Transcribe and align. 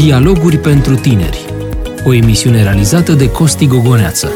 Dialoguri 0.00 0.58
pentru 0.58 0.94
tineri. 0.94 1.44
O 2.04 2.14
emisiune 2.14 2.62
realizată 2.62 3.12
de 3.12 3.30
Costi 3.30 3.66
Gogoneață. 3.66 4.32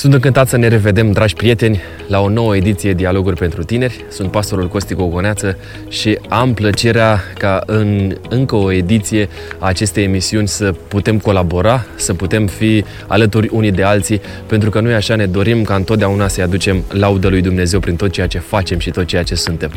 Sunt 0.00 0.14
încântat 0.14 0.48
să 0.48 0.56
ne 0.56 0.68
revedem, 0.68 1.12
dragi 1.12 1.34
prieteni, 1.34 1.80
la 2.06 2.20
o 2.20 2.28
nouă 2.28 2.56
ediție 2.56 2.92
Dialoguri 2.92 3.36
pentru 3.36 3.62
Tineri. 3.62 4.04
Sunt 4.08 4.30
pastorul 4.30 4.68
Costi 4.68 4.94
Gogoneață 4.94 5.56
și 5.88 6.18
am 6.28 6.54
plăcerea 6.54 7.20
ca 7.38 7.62
în 7.66 8.16
încă 8.28 8.56
o 8.56 8.72
ediție 8.72 9.28
a 9.58 9.66
acestei 9.66 10.04
emisiuni 10.04 10.48
să 10.48 10.74
putem 10.88 11.18
colabora, 11.18 11.84
să 11.96 12.14
putem 12.14 12.46
fi 12.46 12.84
alături 13.06 13.48
unii 13.52 13.70
de 13.72 13.82
alții, 13.82 14.20
pentru 14.46 14.70
că 14.70 14.80
noi 14.80 14.94
așa 14.94 15.14
ne 15.14 15.26
dorim 15.26 15.62
ca 15.62 15.74
întotdeauna 15.74 16.28
să-i 16.28 16.42
aducem 16.42 16.84
laudă 16.88 17.28
lui 17.28 17.40
Dumnezeu 17.40 17.80
prin 17.80 17.96
tot 17.96 18.10
ceea 18.10 18.26
ce 18.26 18.38
facem 18.38 18.78
și 18.78 18.90
tot 18.90 19.06
ceea 19.06 19.22
ce 19.22 19.34
suntem. 19.34 19.70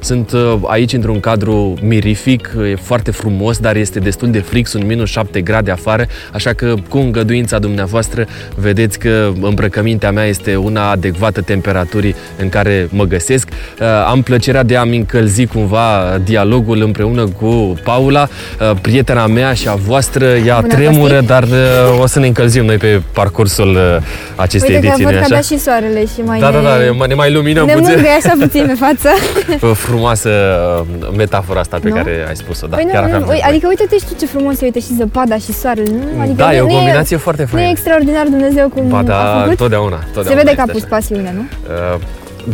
Sunt 0.00 0.32
uh, 0.32 0.54
aici 0.66 0.92
într-un 0.92 1.20
cadru 1.20 1.74
mirific, 1.82 2.56
e 2.70 2.74
foarte 2.74 3.10
frumos, 3.10 3.58
dar 3.58 3.76
este 3.76 3.98
destul 3.98 4.30
de 4.30 4.38
fric, 4.38 4.66
sunt 4.66 4.84
minus 4.84 5.10
7 5.10 5.40
grade 5.40 5.70
afară, 5.70 6.06
așa 6.32 6.52
că 6.52 6.74
cu 6.88 6.98
îngăduința 6.98 7.58
dumneavoastră 7.58 8.26
vedeți 8.56 8.98
că 8.98 9.32
îmbrăcămintea 9.68 10.10
mea 10.10 10.24
este 10.24 10.56
una 10.56 10.90
adecvată 10.90 11.40
temperaturii 11.40 11.66
temperaturii 11.78 12.14
în 12.36 12.48
care 12.48 12.88
mă 12.90 13.04
găsesc. 13.04 13.48
Uh, 13.48 13.86
am 14.06 14.22
plăcerea 14.22 14.62
de 14.62 14.76
a-mi 14.76 14.96
încălzi 14.96 15.46
cumva 15.46 16.18
dialogul 16.24 16.82
împreună 16.82 17.24
cu 17.28 17.74
Paula, 17.84 18.28
uh, 18.60 18.70
prietena 18.80 19.26
mea 19.26 19.52
și 19.52 19.68
a 19.68 19.74
voastră. 19.74 20.24
Ea 20.24 20.60
Bună 20.60 20.74
tremură, 20.74 21.08
păstii. 21.08 21.26
dar 21.26 21.42
uh, 21.42 22.00
o 22.00 22.06
să 22.06 22.18
ne 22.18 22.26
încălzim 22.26 22.64
noi 22.64 22.76
pe 22.76 23.02
parcursul 23.12 23.78
acestei 24.36 24.74
Uite 24.74 24.86
ediții. 24.86 25.04
Uite 25.04 25.18
că 25.18 25.24
văd 25.28 25.38
că 25.38 25.54
și 25.54 25.58
soarele 25.58 26.00
și 26.06 26.20
mai 26.24 26.40
Da, 26.40 26.50
da, 26.50 26.60
da, 26.60 27.06
ne 27.06 27.14
mai 27.14 27.32
luminăm 27.32 27.66
ne 27.66 27.72
puțin. 27.72 28.00
Ne 28.00 28.08
așa 28.08 28.34
puțin 28.38 28.66
pe 28.66 28.74
față. 28.74 29.08
Frumoasă 29.86 30.30
metafora 31.16 31.60
asta 31.60 31.78
pe 31.82 31.88
nu? 31.88 31.94
care 31.94 32.24
ai 32.28 32.36
spus-o. 32.36 32.66
Da, 32.66 32.76
păi 32.76 32.88
chiar 32.92 33.04
nu, 33.04 33.18
nu, 33.18 33.26
adică 33.48 33.66
uite-te 33.68 33.96
și 33.96 34.04
tu 34.04 34.14
ce 34.18 34.26
frumos 34.26 34.56
se 34.56 34.64
uite 34.64 34.80
și 34.80 34.94
zăpada 34.98 35.36
și 35.36 35.52
soarele. 35.52 35.90
Nu? 35.90 36.20
Adică 36.20 36.36
da, 36.36 36.54
e 36.54 36.60
o 36.60 36.66
combinație 36.66 37.16
e, 37.16 37.18
foarte 37.18 37.44
faină. 37.44 37.60
Nu 37.60 37.68
e 37.68 37.70
extraordinar 37.70 38.24
Dumnezeu 38.24 38.68
cum 38.68 38.88
ba, 38.88 39.02
da, 39.02 39.34
a 39.34 39.40
făcut? 39.42 39.57
Totdeauna, 39.58 39.96
totdeauna 39.96 40.28
Se 40.28 40.34
vede 40.44 40.54
că 40.56 40.60
a 40.60 40.72
pus 40.72 40.82
pasiune, 40.82 41.32
nu? 41.36 41.40
Uh, 41.40 42.00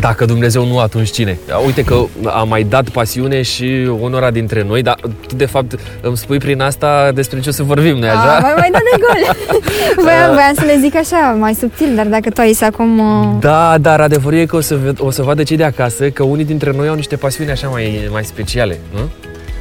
dacă 0.00 0.24
Dumnezeu 0.24 0.66
nu, 0.66 0.78
atunci 0.78 1.10
cine? 1.10 1.38
Uite 1.66 1.82
că 1.82 2.04
a 2.24 2.42
mai 2.42 2.62
dat 2.62 2.88
pasiune 2.88 3.42
și 3.42 3.88
onora 4.00 4.30
dintre 4.30 4.62
noi, 4.62 4.82
dar 4.82 4.96
tu 5.28 5.36
de 5.36 5.44
fapt 5.46 5.74
îmi 6.00 6.16
spui 6.16 6.38
prin 6.38 6.60
asta 6.60 7.10
despre 7.14 7.40
ce 7.40 7.48
o 7.48 7.52
să 7.52 7.62
vorbim, 7.62 7.96
nu 7.96 8.06
așa? 8.06 8.38
Mai, 8.40 8.54
mai 8.56 8.70
dat 8.70 8.80
de 8.92 9.00
gol! 9.00 9.36
voiam, 10.04 10.32
voiam 10.32 10.54
să 10.54 10.64
le 10.64 10.78
zic 10.80 10.96
așa, 10.96 11.36
mai 11.38 11.54
subtil, 11.54 11.94
dar 11.94 12.06
dacă 12.06 12.30
tu 12.30 12.40
ai 12.40 12.52
să 12.52 12.64
acum... 12.64 12.98
Uh... 12.98 13.36
Da, 13.40 13.78
dar 13.78 14.00
adevărul 14.00 14.38
e 14.38 14.46
că 14.46 14.56
o 14.56 14.60
să, 14.60 14.78
o 14.98 15.10
să 15.10 15.22
vadă 15.22 15.42
cei 15.42 15.56
de 15.56 15.64
acasă 15.64 16.08
că 16.10 16.22
unii 16.22 16.44
dintre 16.44 16.72
noi 16.76 16.88
au 16.88 16.94
niște 16.94 17.16
pasiuni 17.16 17.50
așa 17.50 17.68
mai, 17.68 18.08
mai 18.12 18.24
speciale, 18.24 18.78
nu? 18.92 19.00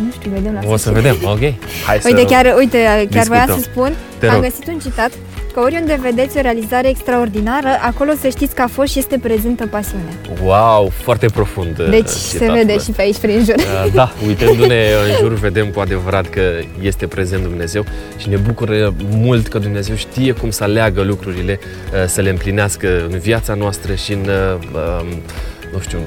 Nu 0.05 0.11
știu, 0.11 0.31
vedem 0.33 0.59
la 0.61 0.71
O 0.71 0.77
să 0.77 0.91
vedem, 0.91 1.15
ok? 1.33 1.39
Hai 1.85 1.99
uite, 2.05 2.19
să 2.19 2.25
chiar, 2.25 2.53
uite, 2.57 2.77
chiar 2.83 3.05
discutăm. 3.05 3.27
voiam 3.27 3.47
să 3.47 3.69
spun, 3.71 3.93
Te 4.17 4.27
am 4.27 4.33
rog. 4.33 4.43
găsit 4.43 4.67
un 4.67 4.79
citat 4.79 5.11
că 5.53 5.59
oriunde 5.59 5.99
vedeți 6.01 6.37
o 6.37 6.41
realizare 6.41 6.89
extraordinară, 6.89 7.67
acolo 7.81 8.11
să 8.21 8.27
știți 8.27 8.55
că 8.55 8.61
a 8.61 8.67
fost 8.67 8.91
și 8.91 8.99
este 8.99 9.19
prezentă 9.21 9.67
pasiunea. 9.67 10.13
Wow, 10.43 10.91
foarte 11.03 11.25
profund. 11.25 11.81
Deci 11.89 12.07
se 12.07 12.51
vede 12.51 12.79
și 12.79 12.91
pe 12.91 13.01
aici 13.01 13.17
prin 13.17 13.43
jur. 13.43 13.55
Da, 13.93 14.11
uitându-ne 14.27 14.85
în 15.07 15.15
jur, 15.19 15.33
vedem 15.33 15.69
cu 15.69 15.79
adevărat 15.79 16.29
că 16.29 16.41
este 16.81 17.07
prezent 17.07 17.43
Dumnezeu 17.43 17.85
și 18.17 18.29
ne 18.29 18.37
bucură 18.37 18.93
mult 19.09 19.47
că 19.47 19.59
Dumnezeu 19.59 19.95
știe 19.95 20.31
cum 20.31 20.49
să 20.49 20.63
aleagă 20.63 21.01
lucrurile, 21.01 21.59
să 22.07 22.21
le 22.21 22.29
împlinească 22.29 23.07
în 23.09 23.19
viața 23.19 23.53
noastră 23.53 23.93
și 23.93 24.13
în, 24.13 24.29
nu 25.73 25.79
știu, 25.79 25.99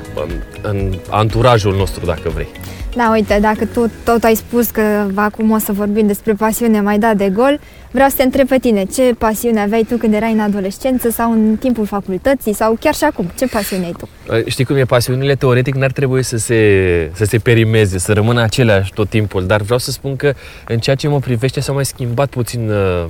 în 0.63 0.95
anturajul 1.11 1.77
nostru, 1.77 2.07
dacă 2.07 2.29
vrei. 2.29 2.49
Da, 2.97 3.11
uite, 3.13 3.39
dacă 3.41 3.67
tu 3.67 3.91
tot 4.05 4.25
ai 4.25 4.35
spus 4.35 4.71
că 4.71 5.07
acum 5.15 5.51
o 5.51 5.59
să 5.59 5.73
vorbim 5.73 6.07
despre 6.07 6.33
pasiune 6.33 6.81
mai 6.81 6.99
dat 6.99 7.17
de 7.17 7.29
gol, 7.29 7.61
vreau 7.91 8.09
să 8.09 8.17
te 8.17 8.23
întreb 8.23 8.49
pe 8.49 8.59
tine, 8.59 8.85
ce 8.85 9.15
pasiune 9.19 9.61
aveai 9.61 9.87
tu 9.89 9.97
când 9.97 10.15
erai 10.15 10.33
în 10.33 10.41
adolescență 10.41 11.11
sau 11.11 11.33
în 11.33 11.57
timpul 11.61 11.87
facultății 11.87 12.53
sau 12.53 12.77
chiar 12.81 12.95
și 12.95 13.05
acum, 13.05 13.31
ce 13.39 13.47
pasiune 13.47 13.85
ai 13.85 13.95
tu? 13.99 14.09
Știi 14.47 14.65
cum 14.65 14.77
e, 14.77 14.85
pasiunile 14.85 15.35
teoretic 15.35 15.75
n-ar 15.75 15.93
trebui 15.93 16.23
să 16.23 16.37
se, 16.37 17.11
să 17.15 17.25
se 17.25 17.39
perimeze, 17.39 17.99
să 17.99 18.13
rămână 18.13 18.43
aceleași 18.43 18.93
tot 18.93 19.09
timpul, 19.09 19.47
dar 19.47 19.61
vreau 19.61 19.79
să 19.79 19.91
spun 19.91 20.17
că 20.17 20.33
în 20.69 20.79
ceea 20.79 20.97
ce 20.97 21.09
mă 21.09 21.19
privește 21.19 21.61
s-au 21.61 21.75
mai 21.75 21.85
schimbat 21.85 22.29
puțin 22.29 22.71
uh, 22.71 23.05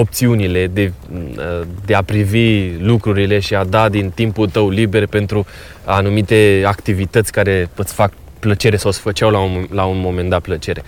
opțiunile 0.00 0.66
de, 0.66 0.92
uh, 1.12 1.66
de 1.84 1.94
a 1.94 2.02
privi 2.02 2.76
lucrurile 2.80 3.38
și 3.38 3.54
a 3.54 3.64
da 3.64 3.88
din 3.88 4.10
timpul 4.10 4.48
tău 4.48 4.68
liber 4.68 5.06
pentru 5.06 5.46
anumite 5.84 6.62
activități 6.66 7.32
care 7.32 7.68
îți 7.74 7.94
fac 7.94 8.12
plăcere 8.38 8.76
sau 8.76 8.90
îți 8.90 9.00
făceau 9.00 9.30
la 9.30 9.38
un, 9.38 9.66
la 9.72 9.84
un 9.84 10.00
moment 10.00 10.30
dat 10.30 10.40
plăcere. 10.40 10.82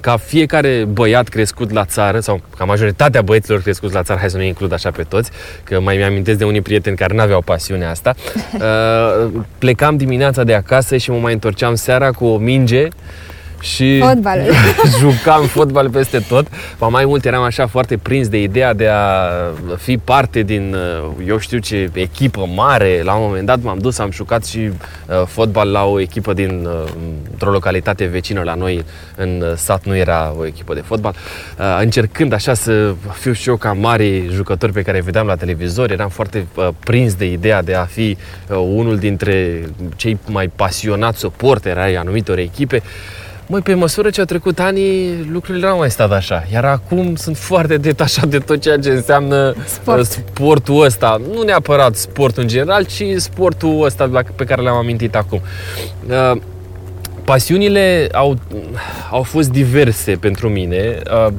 Ca 0.00 0.16
fiecare 0.16 0.84
băiat 0.88 1.28
crescut 1.28 1.70
la 1.70 1.84
țară, 1.84 2.20
sau 2.20 2.40
ca 2.56 2.64
majoritatea 2.64 3.22
băieților 3.22 3.62
crescuți 3.62 3.94
la 3.94 4.02
țară, 4.02 4.18
hai 4.20 4.30
să 4.30 4.36
nu 4.36 4.42
includ 4.42 4.72
așa 4.72 4.90
pe 4.90 5.02
toți, 5.02 5.30
că 5.64 5.80
mai 5.80 5.96
mi-amintesc 5.96 6.38
de 6.38 6.44
unii 6.44 6.60
prieteni 6.62 6.96
care 6.96 7.14
nu 7.14 7.20
aveau 7.20 7.40
pasiunea 7.40 7.90
asta, 7.90 8.14
uh, 8.24 9.30
plecam 9.58 9.96
dimineața 9.96 10.44
de 10.44 10.54
acasă 10.54 10.96
și 10.96 11.10
mă 11.10 11.18
mai 11.18 11.32
întorceam 11.32 11.74
seara 11.74 12.10
cu 12.10 12.24
o 12.24 12.36
minge 12.36 12.88
și 13.74 13.98
fotbal. 13.98 14.40
jucam 15.00 15.46
fotbal 15.46 15.90
peste 15.90 16.18
tot. 16.28 16.46
Ba 16.78 16.88
mai 16.88 17.04
mult 17.04 17.24
eram 17.24 17.42
așa 17.42 17.66
foarte 17.66 17.96
prins 17.96 18.28
de 18.28 18.42
ideea 18.42 18.74
de 18.74 18.88
a 18.88 19.28
fi 19.76 19.98
parte 19.98 20.42
din, 20.42 20.76
eu 21.26 21.38
știu 21.38 21.58
ce, 21.58 21.90
echipă 21.92 22.48
mare. 22.54 23.00
La 23.04 23.14
un 23.14 23.22
moment 23.26 23.46
dat 23.46 23.62
m-am 23.62 23.78
dus, 23.78 23.98
am 23.98 24.10
jucat 24.10 24.44
și 24.44 24.58
uh, 24.58 25.26
fotbal 25.26 25.70
la 25.70 25.84
o 25.84 26.00
echipă 26.00 26.32
din, 26.32 26.66
uh, 26.66 26.90
într-o 27.30 27.50
localitate 27.50 28.04
vecină 28.04 28.42
la 28.42 28.54
noi, 28.54 28.84
în 29.16 29.44
sat 29.56 29.84
nu 29.84 29.96
era 29.96 30.34
o 30.38 30.46
echipă 30.46 30.74
de 30.74 30.80
fotbal. 30.80 31.14
Uh, 31.58 31.78
încercând 31.80 32.32
așa 32.32 32.54
să 32.54 32.94
fiu 33.12 33.32
și 33.32 33.48
eu 33.48 33.56
ca 33.56 33.72
mari 33.72 34.28
jucători 34.32 34.72
pe 34.72 34.82
care 34.82 34.96
îi 34.96 35.02
vedeam 35.02 35.26
la 35.26 35.36
televizor, 35.36 35.90
eram 35.90 36.08
foarte 36.08 36.46
uh, 36.54 36.68
prins 36.84 37.14
de 37.14 37.30
ideea 37.30 37.62
de 37.62 37.74
a 37.74 37.84
fi 37.84 38.16
uh, 38.48 38.56
unul 38.56 38.98
dintre 38.98 39.62
cei 39.96 40.18
mai 40.26 40.48
pasionați 40.56 41.18
suporteri 41.18 41.78
ai 41.78 41.94
anumitor 41.94 42.38
echipe. 42.38 42.82
Măi, 43.48 43.60
pe 43.60 43.74
măsură 43.74 44.10
ce 44.10 44.20
au 44.20 44.26
trecut 44.26 44.58
ani, 44.58 44.80
lucrurile 45.30 45.66
n-au 45.66 45.78
mai 45.78 45.90
stat 45.90 46.12
așa. 46.12 46.44
Iar 46.52 46.64
acum 46.64 47.14
sunt 47.14 47.36
foarte 47.36 47.76
detașat 47.76 48.24
de 48.24 48.38
tot 48.38 48.60
ceea 48.60 48.78
ce 48.78 48.90
înseamnă 48.90 49.54
Sport. 49.66 50.04
sportul 50.04 50.84
ăsta. 50.84 51.20
Nu 51.34 51.42
neapărat 51.42 51.94
sportul 51.96 52.42
în 52.42 52.48
general, 52.48 52.84
ci 52.84 53.02
sportul 53.16 53.84
ăsta 53.84 54.24
pe 54.36 54.44
care 54.44 54.62
l-am 54.62 54.76
amintit 54.76 55.14
acum. 55.14 55.40
Uh, 57.26 57.32
pasiunile 57.36 58.08
au, 58.12 58.38
au 59.10 59.22
fost 59.22 59.50
diverse 59.50 60.12
pentru 60.12 60.48
mine. 60.48 60.98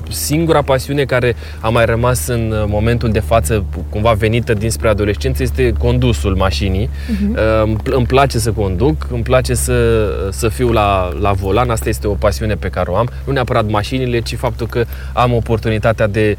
Singura 0.09 0.61
pasiune 0.61 1.03
care 1.03 1.35
a 1.59 1.69
mai 1.69 1.85
rămas 1.85 2.27
în 2.27 2.65
momentul 2.67 3.11
de 3.11 3.19
față, 3.19 3.65
cumva 3.89 4.11
venită 4.11 4.53
dinspre 4.53 4.89
adolescență, 4.89 5.43
este 5.43 5.73
condusul 5.77 6.35
mașinii. 6.35 6.89
Uh-huh. 6.89 7.63
Îmi 7.83 8.05
place 8.05 8.39
să 8.39 8.51
conduc, 8.51 9.07
îmi 9.11 9.23
place 9.23 9.53
să, 9.53 10.07
să 10.31 10.47
fiu 10.47 10.71
la, 10.71 11.09
la 11.19 11.31
volan, 11.31 11.69
asta 11.69 11.89
este 11.89 12.07
o 12.07 12.13
pasiune 12.13 12.55
pe 12.55 12.67
care 12.67 12.89
o 12.89 12.95
am. 12.95 13.09
Nu 13.25 13.33
neapărat 13.33 13.69
mașinile, 13.69 14.19
ci 14.19 14.35
faptul 14.35 14.67
că 14.67 14.85
am 15.13 15.33
oportunitatea 15.33 16.07
de 16.07 16.37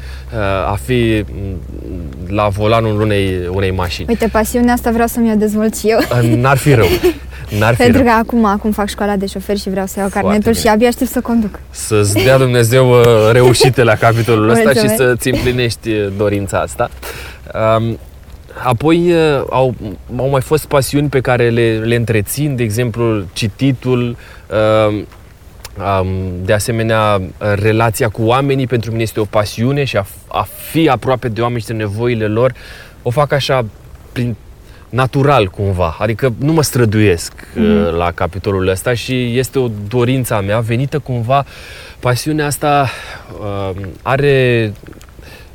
a 0.67 0.79
fi 0.83 1.25
la 2.27 2.47
volanul 2.47 3.01
unei, 3.01 3.49
unei 3.51 3.71
mașini. 3.71 4.07
Uite, 4.09 4.27
pasiunea 4.31 4.73
asta 4.73 4.91
vreau 4.91 5.07
să 5.07 5.19
mi-o 5.19 5.35
dezvolt 5.35 5.77
și 5.77 5.87
eu. 5.87 5.99
N-ar 6.35 6.57
fi 6.57 6.73
rău. 6.73 6.87
N-ar 7.57 7.75
fi 7.75 7.81
Pentru 7.81 8.03
rău. 8.03 8.11
că 8.11 8.17
acum, 8.17 8.45
acum 8.45 8.71
fac 8.71 8.87
școala 8.87 9.15
de 9.15 9.25
șofer 9.25 9.57
și 9.57 9.69
vreau 9.69 9.85
să 9.85 9.99
iau 9.99 10.09
carnetul 10.09 10.53
și 10.53 10.67
abia 10.67 10.87
aștept 10.87 11.09
să 11.11 11.21
conduc. 11.21 11.59
Să-ți 11.69 12.13
dea 12.13 12.37
Dumnezeu 12.37 12.89
uh, 12.89 13.05
reușite 13.31 13.83
la 13.83 13.95
capitolul 13.95 14.49
ăsta 14.49 14.59
și 14.59 14.65
Mulțumesc. 14.65 14.95
să-ți 14.95 15.29
împlinești 15.29 15.89
uh, 15.89 16.07
dorința 16.17 16.59
asta. 16.59 16.89
Um, 17.77 17.97
Apoi 18.63 19.11
uh, 19.11 19.43
au, 19.49 19.75
au 20.17 20.29
mai 20.29 20.41
fost 20.41 20.65
pasiuni 20.65 21.09
pe 21.09 21.19
care 21.19 21.49
le, 21.49 21.77
le 21.77 21.95
întrețin, 21.95 22.55
de 22.55 22.63
exemplu 22.63 23.23
cititul, 23.33 24.17
um, 24.87 24.95
um, 24.95 26.07
de 26.43 26.53
asemenea 26.53 27.21
relația 27.37 28.09
cu 28.09 28.21
oamenii 28.21 28.67
pentru 28.67 28.91
mine 28.91 29.03
este 29.03 29.19
o 29.19 29.25
pasiune 29.25 29.83
și 29.83 29.97
a, 29.97 30.05
a 30.27 30.47
fi 30.71 30.89
aproape 30.89 31.27
de 31.27 31.41
oameni 31.41 31.61
și 31.61 31.67
de 31.67 31.73
nevoile 31.73 32.27
lor 32.27 32.53
o 33.01 33.09
fac 33.09 33.31
așa 33.31 33.65
prin 34.11 34.35
natural 34.89 35.47
cumva, 35.47 35.95
adică 35.99 36.33
nu 36.37 36.53
mă 36.53 36.63
străduiesc 36.63 37.33
mm. 37.55 37.95
la 37.97 38.11
capitolul 38.11 38.67
ăsta 38.67 38.93
și 38.93 39.37
este 39.37 39.59
o 39.59 39.69
dorință 39.87 40.33
a 40.33 40.39
mea 40.39 40.59
venită 40.59 40.99
cumva, 40.99 41.45
pasiunea 41.99 42.45
asta 42.45 42.89
uh, 43.39 43.75
are 44.01 44.73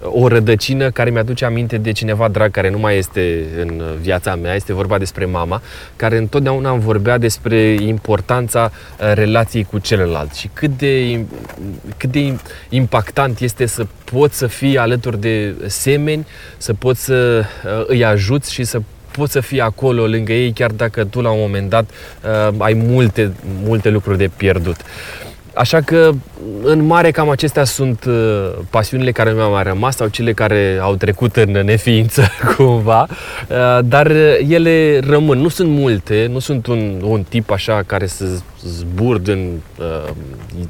o 0.07 0.29
rădăcină 0.29 0.91
care 0.91 1.11
mi-aduce 1.11 1.45
aminte 1.45 1.79
de 1.79 1.93
cineva 1.93 2.29
drag 2.29 2.51
care 2.51 2.71
nu 2.71 2.79
mai 2.79 2.97
este 2.97 3.45
în 3.61 3.83
viața 4.01 4.35
mea, 4.35 4.55
este 4.55 4.73
vorba 4.73 4.99
despre 4.99 5.25
mama, 5.25 5.63
care 5.97 6.17
întotdeauna 6.17 6.71
îmi 6.71 6.81
vorbea 6.81 7.19
despre 7.19 7.59
importanța 7.81 8.71
uh, 8.73 9.13
relației 9.15 9.65
cu 9.65 9.79
celălalt 9.79 10.35
și 10.35 10.51
cât 10.53 10.79
de, 10.79 11.25
cât 11.97 12.11
de 12.11 12.39
impactant 12.69 13.41
este 13.41 13.67
să 13.67 13.87
poți 14.05 14.39
să 14.39 14.47
fii 14.47 14.79
alături 14.79 15.21
de 15.21 15.55
semeni, 15.67 16.27
să 16.57 16.75
poți 16.75 17.05
să 17.05 17.45
uh, 17.65 17.85
îi 17.87 18.05
ajuți 18.05 18.53
și 18.53 18.65
să 18.65 18.81
poți 19.17 19.33
să 19.33 19.41
fii 19.41 19.61
acolo 19.61 20.07
lângă 20.07 20.33
ei, 20.33 20.53
chiar 20.53 20.71
dacă 20.71 21.05
tu 21.05 21.21
la 21.21 21.31
un 21.31 21.41
moment 21.41 21.71
dat 21.71 21.91
uh, 21.91 22.55
ai 22.59 22.73
multe, 22.73 23.33
multe 23.63 23.91
lucruri 23.91 24.19
de 24.19 24.31
pierdut. 24.37 24.77
Așa 25.55 25.81
că, 25.81 26.11
în 26.63 26.85
mare, 26.85 27.11
cam 27.11 27.31
acestea 27.31 27.65
sunt 27.65 28.05
uh, 28.05 28.51
pasiunile 28.71 29.13
care 29.13 29.33
mi-au 29.33 29.51
mai 29.51 29.63
rămas 29.63 29.97
sau 29.97 30.09
cele 30.09 30.33
care 30.33 30.79
au 30.81 30.95
trecut 30.95 31.37
în 31.37 31.51
neființă, 31.51 32.23
cumva, 32.57 33.07
uh, 33.49 33.79
dar 33.85 34.11
ele 34.49 34.99
rămân. 34.99 35.39
Nu 35.39 35.49
sunt 35.49 35.69
multe, 35.69 36.29
nu 36.31 36.39
sunt 36.39 36.67
un, 36.67 37.01
un 37.05 37.23
tip 37.29 37.51
așa 37.51 37.83
care 37.87 38.07
să 38.07 38.25
zburd 38.65 39.29
în, 39.29 39.51
uh, 39.79 40.11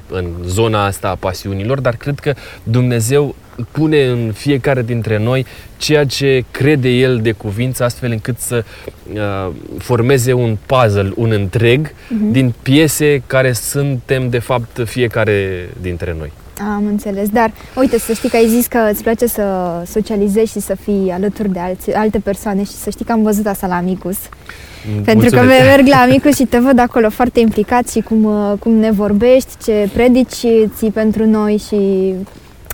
în 0.09 0.27
zona 0.47 0.85
asta 0.85 1.09
a 1.09 1.15
pasiunilor, 1.15 1.81
dar 1.81 1.97
cred 1.97 2.19
că 2.19 2.35
Dumnezeu 2.63 3.35
pune 3.71 4.05
în 4.05 4.33
fiecare 4.33 4.83
dintre 4.83 5.19
noi 5.19 5.47
ceea 5.77 6.05
ce 6.05 6.45
crede 6.51 6.89
El 6.89 7.21
de 7.21 7.33
cuvință, 7.33 7.85
astfel 7.85 8.11
încât 8.11 8.39
să 8.39 8.65
uh, 9.13 9.51
formeze 9.79 10.33
un 10.33 10.57
puzzle, 10.67 11.13
un 11.15 11.31
întreg 11.31 11.89
uh-huh. 11.89 12.31
din 12.31 12.55
piese 12.63 13.23
care 13.27 13.53
suntem, 13.53 14.29
de 14.29 14.39
fapt, 14.39 14.83
fiecare 14.85 15.64
dintre 15.81 16.15
noi. 16.19 16.33
Am 16.59 16.87
înțeles, 16.87 17.29
dar 17.29 17.53
uite, 17.77 17.99
să 17.99 18.13
știi 18.13 18.29
că 18.29 18.37
ai 18.37 18.49
zis 18.49 18.67
că 18.67 18.79
îți 18.91 19.03
place 19.03 19.27
să 19.27 19.43
socializezi 19.87 20.53
și 20.53 20.61
să 20.61 20.75
fii 20.75 21.11
alături 21.13 21.53
de 21.53 21.59
alți, 21.59 21.93
alte 21.93 22.19
persoane 22.19 22.65
și 22.65 22.71
să 22.71 22.91
știi 22.91 23.05
că 23.05 23.13
am 23.13 23.23
văzut 23.23 23.47
asta 23.47 23.67
la 23.67 23.77
Amicus. 23.77 24.17
Pentru 25.05 25.31
că 25.31 25.43
merg 25.43 25.87
la 25.87 25.97
Amicus 25.97 26.35
și 26.35 26.45
te 26.45 26.59
văd 26.59 26.79
acolo 26.79 27.11
foarte 27.11 27.41
implicat 27.41 27.89
și 27.89 28.01
cum, 28.01 28.25
uh, 28.25 28.53
cum 28.59 28.73
ne 28.73 28.91
vorbești, 28.91 29.51
ce 29.65 29.89
predici 29.93 30.47
ții 30.77 30.91
pentru 30.91 31.27
noi 31.27 31.63
și 31.69 32.15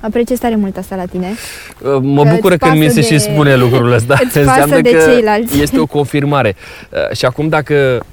Apreciez 0.02 0.38
tare 0.38 0.56
mult 0.56 0.76
asta 0.76 0.96
la 0.96 1.04
tine. 1.04 1.26
Uh, 1.26 1.98
mă 2.02 2.24
bucură 2.24 2.56
când 2.56 2.78
mi 2.78 2.88
se 2.88 3.00
de... 3.00 3.06
și 3.06 3.18
spune 3.18 3.56
lucrul 3.56 3.92
ăsta. 3.92 4.18
Înseamnă 4.34 4.80
de 4.80 4.90
că 4.90 5.10
ceilalți. 5.10 5.60
este 5.60 5.78
o 5.78 5.86
confirmare. 5.86 6.56
Uh, 6.90 7.16
și 7.16 7.24
acum 7.24 7.48
dacă 7.48 8.04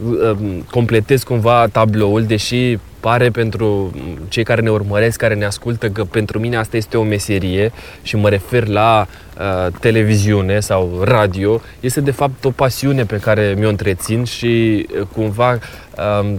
completez 0.72 1.24
cumva 1.24 1.68
tabloul, 1.72 2.24
deși 2.24 2.78
pare 3.08 3.30
pentru 3.30 3.94
cei 4.28 4.44
care 4.44 4.62
ne 4.62 4.70
urmăresc, 4.70 5.18
care 5.18 5.34
ne 5.34 5.46
ascultă, 5.46 5.90
că 5.90 6.04
pentru 6.04 6.40
mine 6.40 6.58
asta 6.58 6.78
este 6.78 6.98
o 6.98 7.04
meserie 7.04 7.72
și 8.02 8.16
mă 8.16 8.30
refer 8.30 8.68
la 8.68 9.08
uh, 9.08 9.74
televiziune 9.80 10.60
sau 10.60 11.02
radio, 11.04 11.62
este 11.80 12.02
de 12.02 12.12
fapt 12.12 12.46
o 12.46 12.50
pasiune 12.50 13.06
pe 13.06 13.18
care 13.18 13.54
mi-o 13.58 13.70
întrețin 13.70 14.24
și 14.24 14.86
uh, 15.00 15.08
cumva 15.14 15.52
uh, 15.52 16.34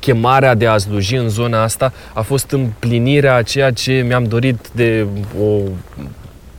chemarea 0.00 0.54
de 0.54 0.66
a 0.66 0.78
sluji 0.78 1.16
în 1.16 1.28
zona 1.28 1.62
asta 1.62 1.92
a 2.14 2.20
fost 2.20 2.50
împlinirea 2.50 3.34
a 3.34 3.42
ceea 3.42 3.70
ce 3.70 4.04
mi-am 4.06 4.24
dorit 4.24 4.68
de 4.72 5.06
o 5.40 5.60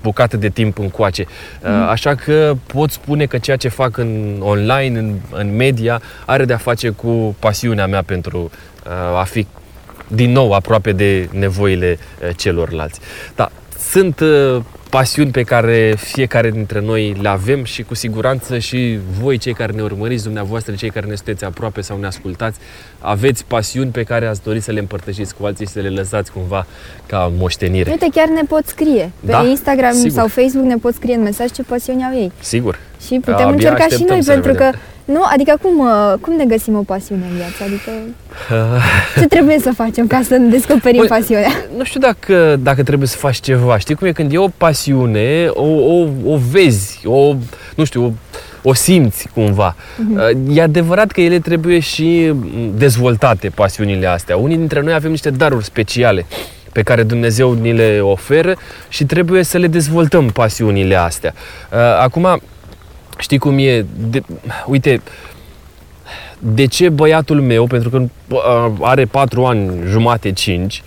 bucată 0.05 0.37
de 0.37 0.49
timp 0.49 0.77
încoace. 0.79 1.25
Mm. 1.63 1.89
Așa 1.89 2.15
că 2.15 2.53
pot 2.65 2.91
spune 2.91 3.25
că 3.25 3.37
ceea 3.37 3.57
ce 3.57 3.67
fac 3.67 3.97
în 3.97 4.37
online, 4.39 4.99
în, 4.99 5.13
în 5.31 5.55
media, 5.55 6.01
are 6.25 6.45
de-a 6.45 6.57
face 6.57 6.89
cu 6.89 7.35
pasiunea 7.39 7.87
mea 7.87 8.03
pentru 8.03 8.39
uh, 8.85 9.19
a 9.19 9.23
fi 9.23 9.47
din 10.07 10.31
nou 10.31 10.53
aproape 10.53 10.91
de 10.91 11.29
nevoile 11.31 11.97
uh, 11.97 12.29
celorlalți. 12.35 12.99
Da, 13.35 13.49
sunt 13.79 14.21
pasiuni 14.89 15.31
pe 15.31 15.43
care 15.43 15.95
fiecare 15.97 16.51
dintre 16.51 16.81
noi 16.81 17.17
le 17.21 17.29
avem 17.29 17.63
și 17.63 17.83
cu 17.83 17.95
siguranță 17.95 18.57
și 18.57 18.99
voi, 19.21 19.37
cei 19.37 19.53
care 19.53 19.71
ne 19.71 19.81
urmăriți, 19.81 20.23
dumneavoastră, 20.23 20.73
cei 20.73 20.89
care 20.89 21.05
ne 21.05 21.15
sunteți 21.15 21.43
aproape 21.45 21.81
sau 21.81 21.97
ne 21.97 22.05
ascultați, 22.05 22.59
aveți 22.99 23.45
pasiuni 23.45 23.91
pe 23.91 24.03
care 24.03 24.25
ați 24.25 24.43
dori 24.43 24.59
să 24.59 24.71
le 24.71 24.79
împărtășiți 24.79 25.35
cu 25.35 25.45
alții 25.45 25.65
și 25.65 25.71
să 25.71 25.79
le 25.79 25.89
lăsați 25.89 26.31
cumva 26.31 26.65
ca 27.05 27.31
moștenire. 27.37 27.91
Uite, 27.91 28.07
chiar 28.13 28.27
ne 28.27 28.41
pot 28.47 28.65
scrie. 28.65 29.11
Pe 29.25 29.31
da? 29.31 29.43
Instagram 29.43 29.93
Sigur. 29.93 30.11
sau 30.11 30.27
Facebook 30.27 30.65
ne 30.65 30.77
pot 30.77 30.93
scrie 30.93 31.15
în 31.15 31.21
mesaj 31.21 31.51
ce 31.51 31.63
pasiuni 31.63 32.03
au 32.03 32.17
ei. 32.17 32.31
Sigur. 32.39 32.79
Și 33.05 33.15
putem 33.15 33.33
Abia 33.33 33.47
încerca 33.47 33.87
și 33.87 34.03
noi, 34.07 34.21
pentru 34.25 34.53
că 34.53 34.69
nu? 35.05 35.21
Adică 35.33 35.57
cum, 35.61 35.79
uh, 35.79 36.13
cum 36.21 36.35
ne 36.35 36.45
găsim 36.45 36.75
o 36.75 36.81
pasiune 36.81 37.25
în 37.29 37.35
viață? 37.35 37.63
Adică 37.63 37.91
ce 39.19 39.27
trebuie 39.27 39.59
să 39.59 39.71
facem 39.75 40.07
ca 40.07 40.21
să 40.23 40.35
ne 40.35 40.47
descoperim 40.47 41.01
Bă, 41.01 41.07
pasiunea? 41.07 41.51
Nu 41.77 41.83
știu 41.83 41.99
dacă, 41.99 42.55
dacă 42.59 42.83
trebuie 42.83 43.07
să 43.07 43.17
faci 43.17 43.39
ceva. 43.39 43.77
Știi 43.77 43.95
cum 43.95 44.07
e 44.07 44.11
când 44.11 44.33
e 44.33 44.37
o 44.37 44.47
pasiune, 44.47 45.47
o, 45.49 45.65
o, 45.65 46.07
o 46.25 46.37
vezi, 46.51 47.01
o, 47.05 47.35
nu 47.75 47.83
știu, 47.83 48.03
o, 48.03 48.11
o 48.69 48.73
simți 48.73 49.27
cumva. 49.33 49.75
Uh-huh. 49.75 50.55
E 50.55 50.61
adevărat 50.61 51.11
că 51.11 51.21
ele 51.21 51.39
trebuie 51.39 51.79
și 51.79 52.33
dezvoltate, 52.77 53.49
pasiunile 53.49 54.07
astea. 54.07 54.37
Unii 54.37 54.57
dintre 54.57 54.81
noi 54.81 54.93
avem 54.93 55.11
niște 55.11 55.29
daruri 55.29 55.65
speciale 55.65 56.25
pe 56.71 56.83
care 56.83 57.03
Dumnezeu 57.03 57.53
ni 57.53 57.73
le 57.73 57.99
oferă 58.01 58.55
și 58.89 59.05
trebuie 59.05 59.43
să 59.43 59.57
le 59.57 59.67
dezvoltăm 59.67 60.25
pasiunile 60.29 60.95
astea. 60.95 61.33
Uh, 61.71 61.77
acum, 62.01 62.41
Știi 63.17 63.37
cum 63.37 63.57
e? 63.57 63.85
De, 63.97 64.23
uite, 64.65 65.01
de 66.39 66.65
ce 66.65 66.89
băiatul 66.89 67.41
meu, 67.41 67.67
pentru 67.67 67.89
că 67.89 68.05
are 68.81 69.05
4 69.05 69.45
ani, 69.45 69.71
jumate, 69.87 70.31
5, 70.31 70.83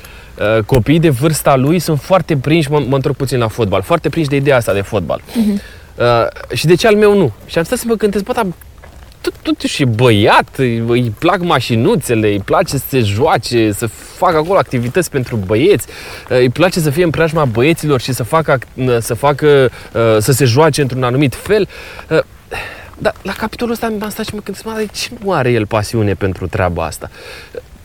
copiii 0.66 1.00
de 1.00 1.08
vârsta 1.08 1.56
lui 1.56 1.78
sunt 1.78 2.00
foarte 2.00 2.36
prinși, 2.36 2.70
mă, 2.70 2.82
mă 2.88 2.94
întorc 2.94 3.16
puțin 3.16 3.38
la 3.38 3.48
fotbal, 3.48 3.82
foarte 3.82 4.08
prinși 4.08 4.28
de 4.28 4.36
ideea 4.36 4.56
asta 4.56 4.72
de 4.72 4.80
fotbal. 4.80 5.20
Uh-huh. 5.20 5.76
Uh, 5.98 6.56
și 6.56 6.66
de 6.66 6.74
ce 6.74 6.86
al 6.86 6.96
meu 6.96 7.16
nu? 7.16 7.32
Și 7.46 7.58
am 7.58 7.64
stat 7.64 7.78
să 7.78 7.84
mă 7.88 7.94
cântez, 7.94 8.22
bă, 8.22 8.32
dar 8.32 8.46
totuși 9.42 9.82
e 9.82 9.84
băiat, 9.84 10.56
îi 10.86 11.12
plac 11.18 11.40
mașinuțele, 11.40 12.28
îi 12.28 12.40
place 12.44 12.76
să 12.76 12.84
se 12.88 13.00
joace, 13.00 13.72
să 13.72 13.86
facă 14.16 14.36
acolo 14.36 14.58
activități 14.58 15.10
pentru 15.10 15.36
băieți, 15.36 15.86
îi 16.28 16.50
place 16.50 16.80
să 16.80 16.90
fie 16.90 17.04
în 17.04 17.10
preajma 17.10 17.44
băieților 17.44 18.00
și 18.00 18.12
să 18.12 18.22
facă, 18.22 18.58
să, 19.00 19.14
facă, 19.14 19.70
să 20.18 20.32
se 20.32 20.44
joace 20.44 20.80
într-un 20.80 21.02
anumit 21.02 21.34
fel. 21.34 21.68
Dar 22.98 23.14
la 23.22 23.32
capitolul 23.32 23.72
ăsta 23.72 23.86
am 23.86 24.10
stat 24.10 24.26
și 24.26 24.34
mă 24.34 24.40
gândesc, 24.44 24.76
de 24.76 24.88
ce 24.98 25.08
nu 25.24 25.32
are 25.32 25.50
el 25.50 25.66
pasiune 25.66 26.14
pentru 26.14 26.46
treaba 26.46 26.84
asta? 26.84 27.10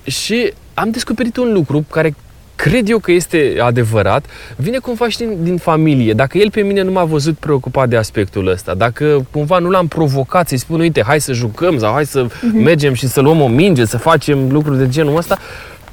Și 0.03 0.53
am 0.73 0.89
descoperit 0.89 1.37
un 1.37 1.53
lucru 1.53 1.85
care 1.89 2.15
cred 2.55 2.89
eu 2.89 2.99
că 2.99 3.11
este 3.11 3.55
adevărat, 3.61 4.25
vine 4.55 4.77
cumva 4.77 5.09
și 5.09 5.17
din, 5.17 5.37
din 5.41 5.57
familie. 5.57 6.13
Dacă 6.13 6.37
el 6.37 6.51
pe 6.51 6.61
mine 6.61 6.81
nu 6.81 6.91
m-a 6.91 7.03
văzut 7.03 7.37
preocupat 7.37 7.89
de 7.89 7.97
aspectul 7.97 8.47
ăsta, 8.47 8.73
dacă 8.73 9.25
cumva 9.31 9.57
nu 9.57 9.69
l-am 9.69 9.87
provocat 9.87 10.47
să-i 10.47 10.57
spun, 10.57 10.79
uite, 10.79 11.03
hai 11.03 11.21
să 11.21 11.33
jucăm 11.33 11.79
sau 11.79 11.93
hai 11.93 12.05
să 12.05 12.27
uh-huh. 12.27 12.63
mergem 12.63 12.93
și 12.93 13.07
să 13.07 13.21
luăm 13.21 13.41
o 13.41 13.47
minge, 13.47 13.85
să 13.85 13.97
facem 13.97 14.51
lucruri 14.51 14.77
de 14.77 14.89
genul 14.89 15.17
ăsta, 15.17 15.37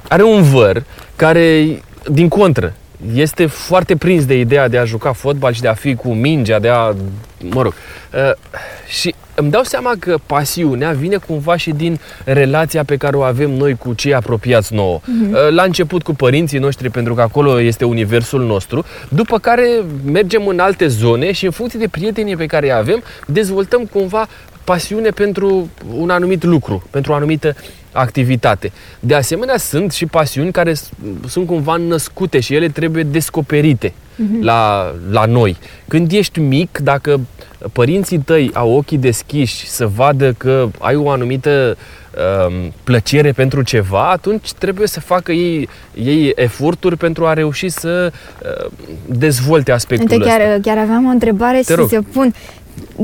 are 0.07 0.23
un 0.23 0.41
văr 0.41 0.83
care, 1.15 1.65
din 2.11 2.27
contră, 2.27 2.73
este 3.13 3.45
foarte 3.45 3.95
prins 3.95 4.25
de 4.25 4.39
ideea 4.39 4.67
de 4.67 4.77
a 4.77 4.83
juca 4.83 5.11
fotbal 5.11 5.53
și 5.53 5.61
de 5.61 5.67
a 5.67 5.73
fi 5.73 5.95
cu 5.95 6.13
mingea, 6.13 6.59
de 6.59 6.69
a, 6.69 6.93
mă 7.39 7.61
rog, 7.61 7.73
uh, 8.13 8.31
și 8.87 9.15
îmi 9.41 9.51
dau 9.51 9.63
seama 9.63 9.93
că 9.99 10.17
pasiunea 10.25 10.91
vine 10.91 11.15
cumva 11.15 11.57
și 11.57 11.71
din 11.71 11.99
relația 12.25 12.83
pe 12.83 12.97
care 12.97 13.15
o 13.15 13.21
avem 13.21 13.51
noi 13.51 13.75
cu 13.75 13.93
cei 13.93 14.13
apropiați 14.13 14.73
nouă. 14.73 14.99
Uh-huh. 14.99 15.49
La 15.49 15.63
început 15.63 16.03
cu 16.03 16.13
părinții 16.15 16.59
noștri, 16.59 16.89
pentru 16.89 17.13
că 17.13 17.21
acolo 17.21 17.61
este 17.61 17.85
universul 17.85 18.45
nostru, 18.45 18.85
după 19.09 19.37
care 19.39 19.67
mergem 20.05 20.47
în 20.47 20.59
alte 20.59 20.87
zone 20.87 21.31
și 21.31 21.45
în 21.45 21.51
funcție 21.51 21.79
de 21.79 21.87
prietenii 21.87 22.35
pe 22.35 22.45
care 22.45 22.65
îi 22.65 22.73
avem, 22.73 23.03
dezvoltăm 23.27 23.85
cumva 23.85 24.27
pasiune 24.63 25.09
pentru 25.09 25.69
un 25.97 26.09
anumit 26.09 26.43
lucru, 26.43 26.83
pentru 26.89 27.11
o 27.11 27.15
anumită 27.15 27.55
activitate. 27.91 28.71
De 28.99 29.15
asemenea, 29.15 29.57
sunt 29.57 29.91
și 29.91 30.05
pasiuni 30.05 30.51
care 30.51 30.73
sunt 31.27 31.47
cumva 31.47 31.75
născute 31.75 32.39
și 32.39 32.55
ele 32.55 32.67
trebuie 32.67 33.03
descoperite 33.03 33.87
uh-huh. 33.87 34.41
la, 34.41 34.93
la 35.09 35.25
noi. 35.25 35.57
Când 35.87 36.11
ești 36.11 36.39
mic, 36.39 36.77
dacă 36.77 37.19
părinții 37.71 38.17
tăi 38.17 38.49
au 38.53 38.71
ochii 38.71 38.97
deschiși 38.97 39.67
să 39.67 39.87
vadă 39.87 40.33
că 40.37 40.67
ai 40.79 40.95
o 40.95 41.09
anumită 41.09 41.77
um, 42.47 42.73
plăcere 42.83 43.31
pentru 43.31 43.61
ceva, 43.61 44.09
atunci 44.09 44.51
trebuie 44.53 44.87
să 44.87 44.99
facă 44.99 45.31
ei, 45.31 45.69
ei 45.93 46.31
eforturi 46.35 46.97
pentru 46.97 47.25
a 47.25 47.33
reuși 47.33 47.69
să 47.69 48.11
uh, 48.43 48.71
dezvolte 49.05 49.71
aspectul 49.71 50.11
Uite, 50.11 50.29
chiar, 50.29 50.39
ăsta. 50.39 50.59
Chiar 50.61 50.77
aveam 50.77 51.05
o 51.05 51.09
întrebare 51.09 51.57
Te 51.57 51.71
și 51.71 51.79
rog. 51.79 51.89
se 51.89 51.99
pun 51.99 52.33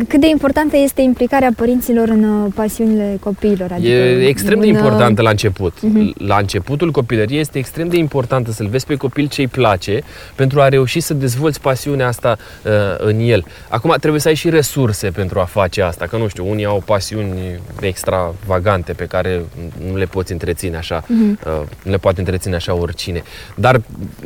cât 0.08 0.20
de 0.20 0.28
importantă 0.28 0.78
este 0.78 1.02
implicarea 1.02 1.52
părinților 1.56 2.08
în 2.08 2.24
uh, 2.24 2.52
pasiunile 2.56 3.18
copiilor? 3.20 3.72
Adică 3.72 3.88
e 3.88 4.28
extrem 4.28 4.60
de 4.60 4.66
uh, 4.66 4.72
importantă 4.72 5.22
la 5.22 5.30
început. 5.30 5.74
Uh-huh. 5.78 6.18
La 6.18 6.38
începutul 6.38 6.92
copilăriei 6.92 7.40
este 7.40 7.58
extrem 7.58 7.88
de 7.88 7.98
importantă 7.98 8.52
să-l 8.52 8.68
vezi 8.68 8.86
pe 8.86 8.96
copil 8.96 9.28
ce-i 9.28 9.48
place 9.48 10.02
pentru 10.36 10.62
a 10.62 10.68
reuși 10.68 11.00
să 11.00 11.14
dezvolți 11.14 11.62
pasiunea 11.62 12.08
asta 12.08 12.38
uh, 12.66 12.72
în 12.98 13.20
el. 13.20 13.46
Acum 13.70 13.96
trebuie 14.00 14.22
să 14.22 14.28
ai 14.28 14.34
și 14.34 14.50
resurse 14.50 15.10
pentru 15.10 15.40
a 15.40 15.44
face 15.44 15.82
asta, 15.82 16.06
că 16.06 16.18
nu 16.18 16.28
știu, 16.28 16.50
unii 16.50 16.66
au 16.66 16.84
pasiuni 16.86 17.60
extravagante 17.80 18.94
pe 18.94 19.06
care 19.06 19.46
nu 19.90 19.98
le 19.98 20.06
poți 20.06 20.32
întreține 20.32 20.78
așa, 20.78 21.04
uh-huh. 21.04 21.46
uh, 21.46 21.62
nu 21.84 21.92
le 21.92 21.98
poate 21.98 22.20
întreține 22.20 22.56
așa 22.56 22.76
oricine. 22.76 23.24
Dar 23.56 23.82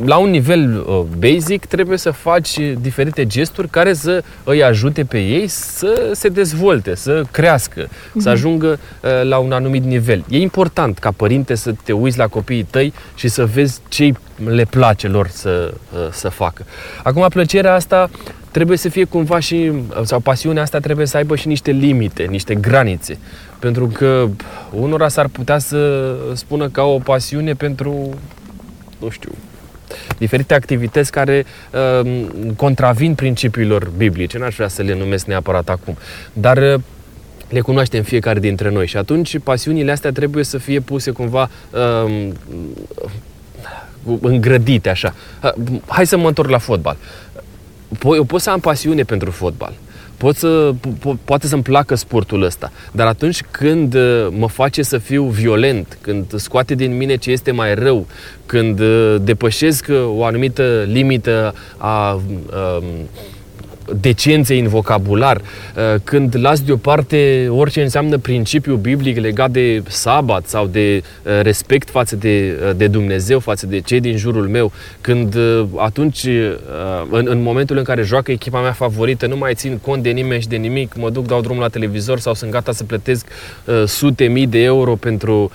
la 0.06 0.18
un 0.18 0.30
nivel 0.30 0.86
uh, 0.88 1.02
basic 1.18 1.66
trebuie 1.66 1.98
să 1.98 2.12
faci 2.12 2.60
diferite 2.82 3.26
gesturi 3.26 3.70
care 3.70 3.94
să 3.94 4.24
îi 4.44 4.64
ajute 4.64 5.04
pe 5.04 5.18
ei 5.18 5.41
să 5.48 6.12
se 6.14 6.30
dezvolte, 6.30 6.96
să 6.96 7.24
crească, 7.32 7.86
uh-huh. 7.86 8.18
să 8.18 8.30
mhm. 8.30 8.30
ajungă 8.30 8.80
uh, 9.04 9.10
la 9.24 9.38
un 9.38 9.52
anumit 9.52 9.84
nivel. 9.84 10.24
E 10.30 10.38
important 10.38 10.98
ca 10.98 11.12
părinte 11.12 11.56
să 11.56 11.74
te 11.84 11.92
uiți 11.92 12.18
la 12.18 12.28
copiii 12.28 12.64
tăi 12.64 12.94
și 13.16 13.28
să 13.28 13.46
vezi 13.46 13.80
ce 13.88 14.12
le 14.46 14.66
place 14.70 15.08
lor 15.08 15.28
să, 15.28 15.74
uh, 15.94 16.08
să 16.12 16.30
facă. 16.30 16.66
Acum, 17.04 17.26
plăcerea 17.30 17.74
asta 17.74 18.10
trebuie 18.52 18.78
să 18.78 18.90
fie 18.90 19.04
cumva 19.04 19.40
și, 19.40 19.72
sau 20.04 20.20
pasiunea 20.20 20.62
asta 20.62 20.80
trebuie 20.80 21.06
să 21.06 21.18
aibă 21.18 21.36
și 21.36 21.48
niște 21.48 21.72
limite, 21.72 22.24
niște 22.24 22.56
granițe. 22.56 23.18
Pentru 23.60 23.88
că 23.88 24.28
unora 24.72 25.08
s-ar 25.08 25.28
putea 25.28 25.58
să 25.58 26.14
spună 26.34 26.70
ca 26.70 26.84
o 26.84 26.98
pasiune 26.98 27.54
pentru, 27.54 28.10
nu 29.00 29.10
știu, 29.10 29.32
diferite 30.18 30.54
activități 30.54 31.12
care 31.12 31.46
uh, 32.02 32.26
contravin 32.56 33.16
principiilor 33.16 33.92
biblice. 33.98 34.38
N-aș 34.38 34.56
vrea 34.56 34.68
să 34.68 34.82
le 34.82 34.96
numesc 34.96 35.26
neapărat 35.26 35.70
acum. 35.70 35.98
Dar 36.34 36.58
uh, 36.58 36.82
le 37.50 37.60
cunoaștem 37.60 38.04
fiecare 38.04 38.40
dintre 38.40 38.70
noi 38.70 38.88
și 38.88 38.98
atunci 38.98 39.40
pasiunile 39.40 39.92
astea 39.92 40.12
trebuie 40.12 40.44
să 40.44 40.58
fie 40.58 40.80
puse 40.80 41.12
cumva 41.12 41.50
uh, 41.72 42.28
îngrădite 44.22 44.90
așa. 44.90 45.14
Uh, 45.44 45.80
hai 45.88 46.08
să 46.08 46.18
mă 46.18 46.28
întorc 46.28 46.50
la 46.50 46.58
fotbal. 46.58 46.98
Eu 48.04 48.24
pot 48.24 48.42
să 48.42 48.50
am 48.50 48.60
pasiune 48.60 49.04
pentru 49.04 49.32
fotbal. 49.32 49.74
Pot 50.22 50.36
să, 50.36 50.72
po- 50.74 51.26
poate 51.26 51.48
să-mi 51.48 51.64
placă 51.64 51.96
sportul 51.96 52.44
ăsta, 52.44 52.72
dar 52.92 53.08
atunci 53.08 53.42
când 53.52 53.94
uh, 53.94 54.28
mă 54.30 54.48
face 54.48 54.82
să 54.82 54.98
fiu 54.98 55.24
violent, 55.24 55.98
când 56.02 56.34
scoate 56.36 56.76
din 56.76 56.98
mine 56.98 57.16
ce 57.16 57.32
este 57.32 57.52
mai 57.52 57.76
rău, 57.76 58.08
când 58.46 58.80
uh, 58.80 59.16
depășesc 59.22 59.88
uh, 59.90 60.04
o 60.08 60.24
anumită 60.26 60.84
limită 60.88 61.54
a, 61.78 62.22
a 62.52 62.84
decenței 64.00 64.60
în 64.60 64.68
vocabular, 64.68 65.38
uh, 65.38 66.00
când 66.04 66.36
las 66.40 66.62
deoparte 66.62 67.48
orice 67.50 67.82
înseamnă 67.82 68.18
principiu 68.18 68.76
biblic 68.76 69.18
legat 69.18 69.52
de 69.52 69.84
sabat 69.88 70.46
sau 70.46 70.68
de 70.68 71.04
uh, 71.24 71.42
respect 71.42 71.90
față 71.90 72.16
de, 72.16 72.60
uh, 72.68 72.76
de 72.76 72.88
Dumnezeu, 72.88 73.40
față 73.40 73.66
de 73.66 73.80
cei 73.80 74.00
din 74.00 74.18
jurul 74.18 74.48
meu, 74.48 74.72
când 75.02 75.38
atunci, 75.76 76.26
în, 77.10 77.26
în 77.30 77.42
momentul 77.42 77.78
în 77.78 77.84
care 77.84 78.02
joacă 78.02 78.32
echipa 78.32 78.62
mea 78.62 78.72
favorită, 78.72 79.28
nu 79.28 79.38
mai 79.38 79.54
țin 79.54 79.78
cont 79.78 80.04
de 80.04 80.10
nimeni 80.10 80.42
și 80.42 80.48
de 80.48 80.56
nimic, 80.56 80.96
mă 80.96 81.10
duc, 81.10 81.26
dau 81.26 81.42
drumul 81.42 81.62
la 81.62 81.68
televizor 81.68 82.20
sau 82.20 82.34
sunt 82.34 82.52
gata 82.52 82.72
să 82.72 82.84
plătesc 82.84 83.28
sute 83.86 84.24
mii 84.24 84.48
de 84.48 84.64
euro 84.64 84.96
pentru 84.96 85.52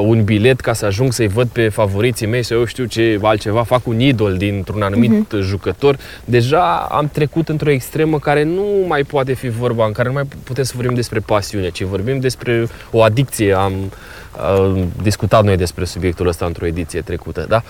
un 0.00 0.24
bilet 0.24 0.60
ca 0.60 0.72
să 0.72 0.86
ajung 0.86 1.12
să-i 1.12 1.28
văd 1.28 1.48
pe 1.48 1.68
favoriții 1.68 2.26
mei 2.26 2.42
sau 2.42 2.58
eu 2.58 2.64
știu 2.64 2.84
ce 2.84 3.18
altceva, 3.22 3.62
fac 3.62 3.86
un 3.86 4.00
idol 4.00 4.36
dintr-un 4.36 4.82
anumit 4.82 5.26
uh-huh. 5.26 5.40
jucător, 5.40 5.98
deja 6.24 6.86
am 6.90 7.08
trecut 7.12 7.48
într-o 7.48 7.70
extremă 7.76 8.18
care 8.18 8.42
nu 8.42 8.66
mai 8.86 9.02
poate 9.02 9.32
fi 9.32 9.48
vorba, 9.48 9.86
în 9.86 9.92
care 9.92 10.08
nu 10.08 10.14
mai 10.14 10.24
putem 10.44 10.64
să 10.64 10.72
vorbim 10.76 10.94
despre 10.94 11.20
pasiune, 11.20 11.68
ci 11.68 11.82
vorbim 11.82 12.20
despre 12.20 12.68
o 12.90 13.02
adicție. 13.02 13.52
Am 13.52 13.72
uh, 13.72 14.82
discutat 15.02 15.44
noi 15.44 15.56
despre 15.56 15.84
subiectul 15.84 16.26
ăsta 16.26 16.46
într-o 16.46 16.66
ediție 16.66 17.00
trecută, 17.00 17.46
da? 17.48 17.62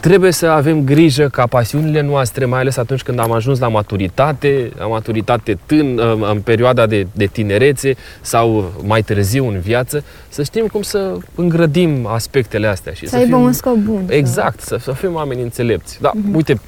Trebuie 0.00 0.30
să 0.30 0.46
avem 0.46 0.84
grijă 0.84 1.28
ca 1.28 1.46
pasiunile 1.46 2.00
noastre, 2.00 2.44
mai 2.44 2.60
ales 2.60 2.76
atunci 2.76 3.02
când 3.02 3.18
am 3.18 3.32
ajuns 3.32 3.58
la 3.58 3.68
maturitate, 3.68 4.70
la 4.78 4.86
maturitate 4.86 5.58
tân, 5.66 5.98
în 6.32 6.40
perioada 6.44 6.86
de, 6.86 7.06
de 7.12 7.26
tinerețe 7.26 7.96
sau 8.20 8.72
mai 8.82 9.02
târziu 9.02 9.48
în 9.48 9.60
viață, 9.60 10.04
să 10.28 10.42
știm 10.42 10.66
cum 10.66 10.82
să 10.82 11.16
îngrădim 11.34 12.06
aspectele 12.06 12.66
astea. 12.66 12.92
Și 12.92 13.04
să, 13.04 13.10
să 13.10 13.16
aibă 13.16 13.36
fim, 13.36 13.44
un 13.44 13.52
scop 13.52 13.76
bun. 13.76 14.04
Exact, 14.08 14.60
să, 14.60 14.76
să 14.80 14.92
fim 14.92 15.14
oameni 15.14 15.42
înțelepți. 15.42 15.98
Da, 16.00 16.10
uh-huh. 16.10 16.34
uite, 16.34 16.60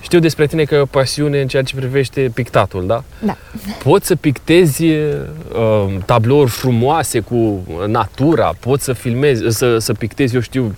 știu 0.00 0.18
despre 0.18 0.46
tine 0.46 0.64
că 0.64 0.74
e 0.74 0.78
o 0.78 0.84
pasiune 0.84 1.40
în 1.40 1.46
ceea 1.48 1.62
ce 1.62 1.74
privește 1.74 2.30
pictatul, 2.34 2.86
da? 2.86 3.04
Da. 3.18 3.36
Poți 3.82 4.06
să 4.06 4.16
pictezi 4.16 4.84
uh, 4.84 5.16
tablouri 6.04 6.50
frumoase 6.50 7.20
cu 7.20 7.66
natura, 7.86 8.54
poți 8.60 8.84
să 8.84 8.92
filmezi, 8.92 9.42
să, 9.48 9.78
să 9.78 9.92
pictezi, 9.92 10.34
eu 10.34 10.40
știu, 10.40 10.74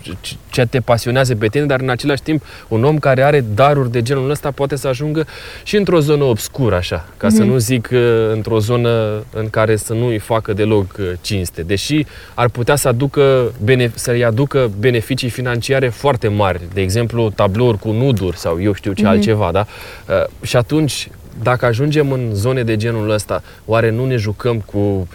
ce 0.50 0.66
te 0.66 0.80
pasionează 0.80 1.34
pe 1.34 1.46
tine, 1.46 1.64
dar 1.64 1.80
în 1.80 1.90
același 1.90 2.22
timp 2.22 2.42
un 2.68 2.84
om 2.84 2.98
care 2.98 3.22
are 3.22 3.44
daruri 3.54 3.90
de 3.90 4.02
genul 4.02 4.30
ăsta 4.30 4.50
poate 4.50 4.76
să 4.76 4.88
ajungă 4.88 5.26
și 5.62 5.76
într-o 5.76 6.00
zonă 6.00 6.24
obscură, 6.24 6.74
așa, 6.76 7.08
ca 7.16 7.26
mm-hmm. 7.26 7.30
să 7.30 7.42
mhm. 7.42 7.50
nu 7.50 7.58
zic 7.58 7.88
uh, 7.92 7.98
într-o 8.32 8.58
zonă 8.58 9.24
în 9.32 9.50
care 9.50 9.76
să 9.76 9.92
nu 9.92 10.06
îi 10.06 10.18
facă 10.18 10.52
deloc 10.52 10.96
uh, 10.98 11.06
cinste, 11.20 11.62
deși 11.62 12.06
ar 12.34 12.48
putea 12.48 12.76
să 12.76 12.88
aducă, 12.88 13.52
să-i 13.94 14.24
aducă 14.24 14.70
beneficii 14.78 15.28
financiare 15.28 15.88
foarte 15.88 16.28
mari, 16.28 16.60
de 16.72 16.80
exemplu 16.80 17.30
tablouri 17.30 17.78
cu 17.78 17.90
nuduri 17.90 18.36
sau 18.36 18.62
eu 18.62 18.72
știu 18.72 18.92
ce 18.92 19.04
mm-hmm 19.04 19.09
altceva, 19.10 19.50
da? 19.52 19.66
Uh, 20.08 20.46
și 20.46 20.56
atunci, 20.56 21.08
dacă 21.42 21.66
ajungem 21.66 22.12
în 22.12 22.30
zone 22.34 22.62
de 22.62 22.76
genul 22.76 23.10
ăsta, 23.10 23.42
oare 23.64 23.90
nu 23.90 24.06
ne 24.06 24.16
jucăm 24.16 24.60
cu 24.60 25.08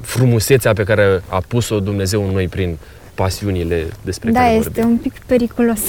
frumusețea 0.00 0.72
pe 0.72 0.82
care 0.84 1.22
a 1.28 1.42
pus-o 1.48 1.80
Dumnezeu 1.80 2.26
în 2.26 2.32
noi 2.32 2.48
prin 2.48 2.78
pasiunile 3.14 3.86
despre 4.02 4.30
da, 4.30 4.38
care 4.40 4.52
vorbim. 4.52 4.72
Da, 4.74 4.80
este 4.80 4.92
un 4.92 4.96
pic 4.96 5.12
periculos. 5.26 5.80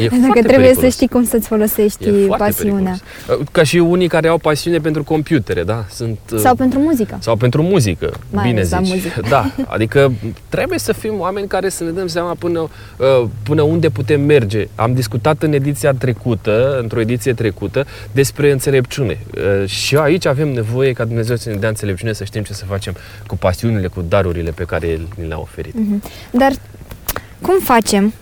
E 0.00 0.06
Pentru 0.08 0.30
că 0.30 0.38
trebuie 0.38 0.58
periculos. 0.58 0.78
să 0.78 0.88
știi 0.88 1.08
cum 1.08 1.24
să-ți 1.24 1.46
folosești 1.46 2.08
e 2.08 2.26
pasiunea. 2.38 2.96
Periculos. 3.26 3.48
Ca 3.52 3.62
și 3.62 3.76
unii 3.76 4.08
care 4.08 4.28
au 4.28 4.38
pasiune 4.38 4.78
pentru 4.78 5.04
computere, 5.04 5.62
da? 5.62 5.84
Sunt, 5.90 6.18
uh, 6.32 6.38
sau 6.38 6.54
pentru 6.54 6.78
muzică. 6.78 7.18
Sau 7.20 7.36
pentru 7.36 7.62
muzică, 7.62 8.12
Mai 8.30 8.48
bine 8.48 8.62
zici. 8.62 8.78
Muzică. 8.78 9.20
Da, 9.34 9.54
adică 9.66 10.12
trebuie 10.48 10.78
să 10.78 10.92
fim 10.92 11.20
oameni 11.20 11.46
care 11.48 11.68
să 11.68 11.84
ne 11.84 11.90
dăm 11.90 12.06
seama 12.06 12.34
până, 12.38 12.60
uh, 12.60 13.28
până 13.42 13.62
unde 13.62 13.88
putem 13.88 14.20
merge. 14.20 14.68
Am 14.74 14.94
discutat 14.94 15.42
în 15.42 15.52
ediția 15.52 15.92
trecută, 15.92 16.78
într-o 16.80 17.00
ediție 17.00 17.32
trecută, 17.32 17.86
despre 18.12 18.52
înțelepciune. 18.52 19.18
Uh, 19.36 19.68
și 19.68 19.96
aici 19.96 20.26
avem 20.26 20.48
nevoie 20.52 20.92
ca 20.92 21.04
Dumnezeu 21.04 21.36
să 21.36 21.48
ne 21.48 21.56
dea 21.56 21.68
înțelepciune, 21.68 22.12
să 22.12 22.24
știm 22.24 22.42
ce 22.42 22.52
să 22.52 22.64
facem 22.64 22.94
cu 23.26 23.36
pasiunile, 23.36 23.86
cu 23.86 24.04
darurile 24.08 24.50
pe 24.50 24.64
care 24.64 24.86
El 24.86 25.08
ni 25.20 25.28
le-a 25.28 25.38
oferit. 25.38 25.74
Mm-hmm. 25.74 26.30
Dar 26.30 26.52
cum 27.40 27.54
facem 27.62 28.12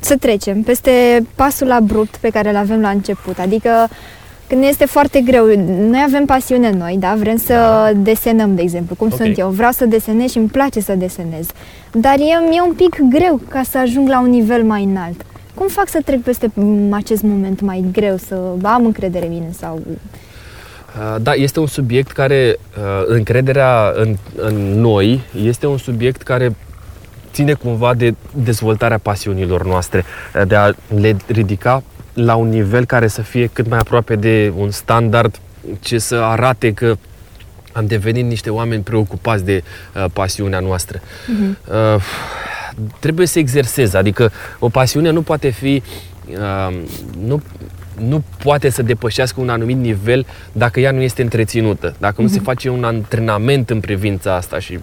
să 0.00 0.16
trecem 0.16 0.62
peste 0.62 1.26
pasul 1.34 1.70
abrupt 1.70 2.16
pe 2.16 2.28
care 2.28 2.48
îl 2.48 2.56
avem 2.56 2.80
la 2.80 2.88
început? 2.88 3.38
Adică 3.38 3.88
când 4.50 4.64
este 4.64 4.84
foarte 4.84 5.20
greu, 5.20 5.44
noi 5.66 6.02
avem 6.06 6.24
pasiune 6.24 6.70
noi, 6.70 6.96
da? 6.98 7.14
Vrem 7.18 7.36
să 7.36 7.52
da. 7.52 7.90
desenăm, 7.94 8.54
de 8.54 8.62
exemplu, 8.62 8.94
cum 8.94 9.06
okay. 9.12 9.26
sunt 9.26 9.38
eu. 9.38 9.48
Vreau 9.48 9.70
să 9.70 9.84
desenez 9.84 10.30
și 10.30 10.38
îmi 10.38 10.48
place 10.48 10.80
să 10.80 10.94
desenez. 10.94 11.46
Dar 11.92 12.14
e, 12.18 12.56
e 12.56 12.60
un 12.66 12.72
pic 12.72 13.00
greu 13.08 13.40
ca 13.48 13.62
să 13.62 13.78
ajung 13.78 14.08
la 14.08 14.20
un 14.20 14.30
nivel 14.30 14.62
mai 14.62 14.84
înalt. 14.84 15.24
Cum 15.54 15.68
fac 15.68 15.88
să 15.88 16.00
trec 16.04 16.20
peste 16.20 16.50
acest 16.90 17.22
moment 17.22 17.60
mai 17.60 17.84
greu, 17.92 18.16
să 18.16 18.34
am 18.62 18.84
încredere 18.84 19.26
în 19.26 19.32
mine 19.32 19.48
sau... 19.58 19.80
Uh, 19.86 21.16
da, 21.22 21.32
este 21.32 21.60
un 21.60 21.66
subiect 21.66 22.10
care, 22.10 22.56
uh, 22.78 23.04
încrederea 23.06 23.92
în, 23.94 24.16
în 24.36 24.54
noi, 24.80 25.20
este 25.44 25.66
un 25.66 25.78
subiect 25.78 26.22
care 26.22 26.54
ține 27.32 27.52
cumva 27.52 27.94
de 27.94 28.14
dezvoltarea 28.34 28.98
pasiunilor 28.98 29.64
noastre, 29.64 30.04
de 30.46 30.54
a 30.54 30.72
le 30.94 31.16
ridica 31.26 31.82
la 32.14 32.34
un 32.34 32.48
nivel 32.48 32.84
care 32.84 33.06
să 33.06 33.22
fie 33.22 33.50
cât 33.52 33.68
mai 33.68 33.78
aproape 33.78 34.16
de 34.16 34.52
un 34.56 34.70
standard 34.70 35.40
ce 35.80 35.98
să 35.98 36.14
arate 36.14 36.72
că 36.72 36.96
am 37.72 37.86
devenit 37.86 38.24
niște 38.24 38.50
oameni 38.50 38.82
preocupați 38.82 39.44
de 39.44 39.62
uh, 39.94 40.04
pasiunea 40.12 40.60
noastră. 40.60 40.98
Uh-huh. 40.98 41.68
Uh, 41.70 42.02
trebuie 42.98 43.26
să 43.26 43.38
exersez, 43.38 43.94
adică 43.94 44.32
o 44.58 44.68
pasiune 44.68 45.10
nu 45.10 45.22
poate 45.22 45.48
fi 45.48 45.82
uh, 46.28 46.80
nu, 47.26 47.42
nu 48.08 48.22
poate 48.42 48.68
să 48.68 48.82
depășească 48.82 49.40
un 49.40 49.48
anumit 49.48 49.76
nivel 49.76 50.26
dacă 50.52 50.80
ea 50.80 50.90
nu 50.90 51.00
este 51.00 51.22
întreținută, 51.22 51.94
dacă 51.98 52.14
uh-huh. 52.14 52.22
nu 52.22 52.28
se 52.28 52.36
mhm. 52.36 52.44
face 52.44 52.68
un 52.68 52.84
antrenament 52.84 53.70
în 53.70 53.80
privința 53.80 54.34
asta 54.34 54.58
și 54.58 54.78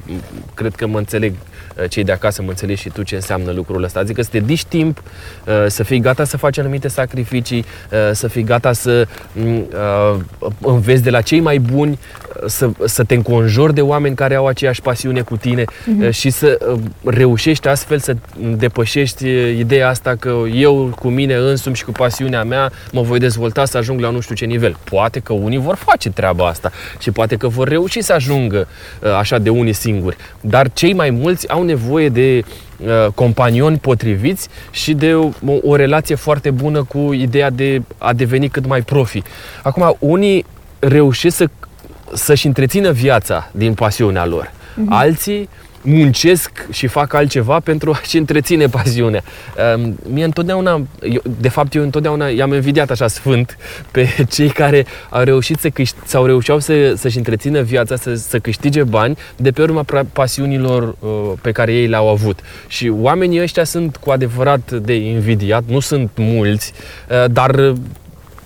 cred 0.53 0.75
că 0.75 0.87
mă 0.87 0.97
înțeleg 0.97 1.33
uh, 1.33 1.89
cei 1.89 2.03
de 2.03 2.11
acasă, 2.11 2.41
mă 2.41 2.49
înțelegi 2.49 2.81
și 2.81 2.89
tu 2.89 3.03
ce 3.03 3.15
înseamnă 3.15 3.51
lucrul 3.51 3.83
ăsta. 3.83 3.99
Adică 3.99 4.21
să 4.21 4.29
te 4.31 4.39
dici 4.39 4.65
timp, 4.65 5.01
uh, 5.45 5.53
să 5.67 5.83
fii 5.83 5.99
gata 5.99 6.23
să 6.23 6.37
faci 6.37 6.57
anumite 6.57 6.87
sacrificii, 6.87 7.65
uh, 7.91 7.97
să 8.11 8.27
fii 8.27 8.43
gata 8.43 8.73
să 8.73 9.07
mm, 9.33 9.67
înveți 10.61 11.03
de 11.03 11.09
la 11.09 11.21
cei 11.21 11.39
mai 11.39 11.59
buni, 11.59 11.99
să, 12.45 12.69
să 12.85 13.03
te 13.03 13.13
înconjori 13.13 13.73
de 13.73 13.81
oameni 13.81 14.15
care 14.15 14.35
au 14.35 14.47
aceeași 14.47 14.81
pasiune 14.81 15.21
cu 15.21 15.37
tine 15.37 15.63
uh-huh. 15.63 16.09
și 16.11 16.29
să 16.29 16.77
reușești 17.03 17.67
astfel 17.67 17.99
să 17.99 18.15
depășești 18.57 19.27
ideea 19.59 19.89
asta 19.89 20.15
că 20.15 20.35
eu 20.53 20.95
cu 20.99 21.07
mine 21.07 21.35
însumi 21.35 21.75
și 21.75 21.85
cu 21.85 21.91
pasiunea 21.91 22.43
mea 22.43 22.71
mă 22.91 23.01
voi 23.07 23.19
dezvolta 23.19 23.65
să 23.65 23.77
ajung 23.77 23.99
la 23.99 24.09
nu 24.09 24.19
știu 24.19 24.35
ce 24.35 24.45
nivel. 24.45 24.77
Poate 24.83 25.19
că 25.19 25.33
unii 25.33 25.57
vor 25.57 25.75
face 25.75 26.09
treaba 26.09 26.47
asta 26.47 26.71
și 26.99 27.11
poate 27.11 27.35
că 27.35 27.47
vor 27.47 27.67
reuși 27.67 28.01
să 28.01 28.13
ajungă 28.13 28.67
uh, 29.01 29.11
așa 29.11 29.37
de 29.37 29.49
unii 29.49 29.73
singuri. 29.73 30.17
Dar 30.41 30.71
cei 30.73 30.93
mai 30.93 31.09
mulți 31.09 31.49
au 31.49 31.63
nevoie 31.63 32.09
de 32.09 32.43
uh, 32.77 33.07
companioni 33.15 33.77
potriviți 33.77 34.47
și 34.71 34.93
de 34.93 35.13
o, 35.13 35.29
o 35.61 35.75
relație 35.75 36.15
foarte 36.15 36.51
bună 36.51 36.83
cu 36.83 37.13
ideea 37.13 37.49
de 37.49 37.81
a 37.97 38.13
deveni 38.13 38.49
cât 38.49 38.65
mai 38.65 38.81
profi. 38.81 39.21
Acum, 39.63 39.95
unii 39.99 40.45
reușesc 40.79 41.35
să, 41.35 41.49
să-și 42.13 42.45
întrețină 42.45 42.91
viața 42.91 43.49
din 43.51 43.73
pasiunea 43.73 44.25
lor. 44.25 44.51
Uh-huh. 44.51 44.89
Alții 44.89 45.49
muncesc 45.81 46.65
și 46.71 46.87
fac 46.87 47.13
altceva 47.13 47.59
pentru 47.59 47.91
a-și 47.91 48.17
întreține 48.17 48.65
pasiunea. 48.67 49.23
Mie 50.09 50.23
întotdeauna, 50.23 50.81
eu, 51.01 51.21
de 51.39 51.49
fapt 51.49 51.75
eu 51.75 51.83
întotdeauna 51.83 52.27
i-am 52.27 52.53
invidiat 52.53 52.89
așa 52.89 53.07
sfânt 53.07 53.57
pe 53.91 54.25
cei 54.29 54.49
care 54.49 54.85
au 55.09 55.23
reușit 55.23 55.59
să 55.59 55.69
câș- 55.69 56.05
sau 56.05 56.25
reușeau 56.25 56.59
să, 56.59 56.93
să-și 56.95 57.17
întrețină 57.17 57.61
viața, 57.61 57.95
să, 57.95 58.13
să 58.13 58.39
câștige 58.39 58.83
bani 58.83 59.17
de 59.35 59.51
pe 59.51 59.61
urma 59.61 59.85
pasiunilor 60.13 60.95
uh, 60.99 61.09
pe 61.41 61.51
care 61.51 61.73
ei 61.73 61.87
le-au 61.87 62.09
avut. 62.09 62.39
Și 62.67 62.89
oamenii 62.89 63.41
ăștia 63.41 63.63
sunt 63.63 63.97
cu 63.97 64.09
adevărat 64.09 64.71
de 64.71 64.95
invidiat, 64.95 65.63
nu 65.67 65.79
sunt 65.79 66.11
mulți, 66.15 66.73
uh, 67.09 67.31
dar 67.31 67.73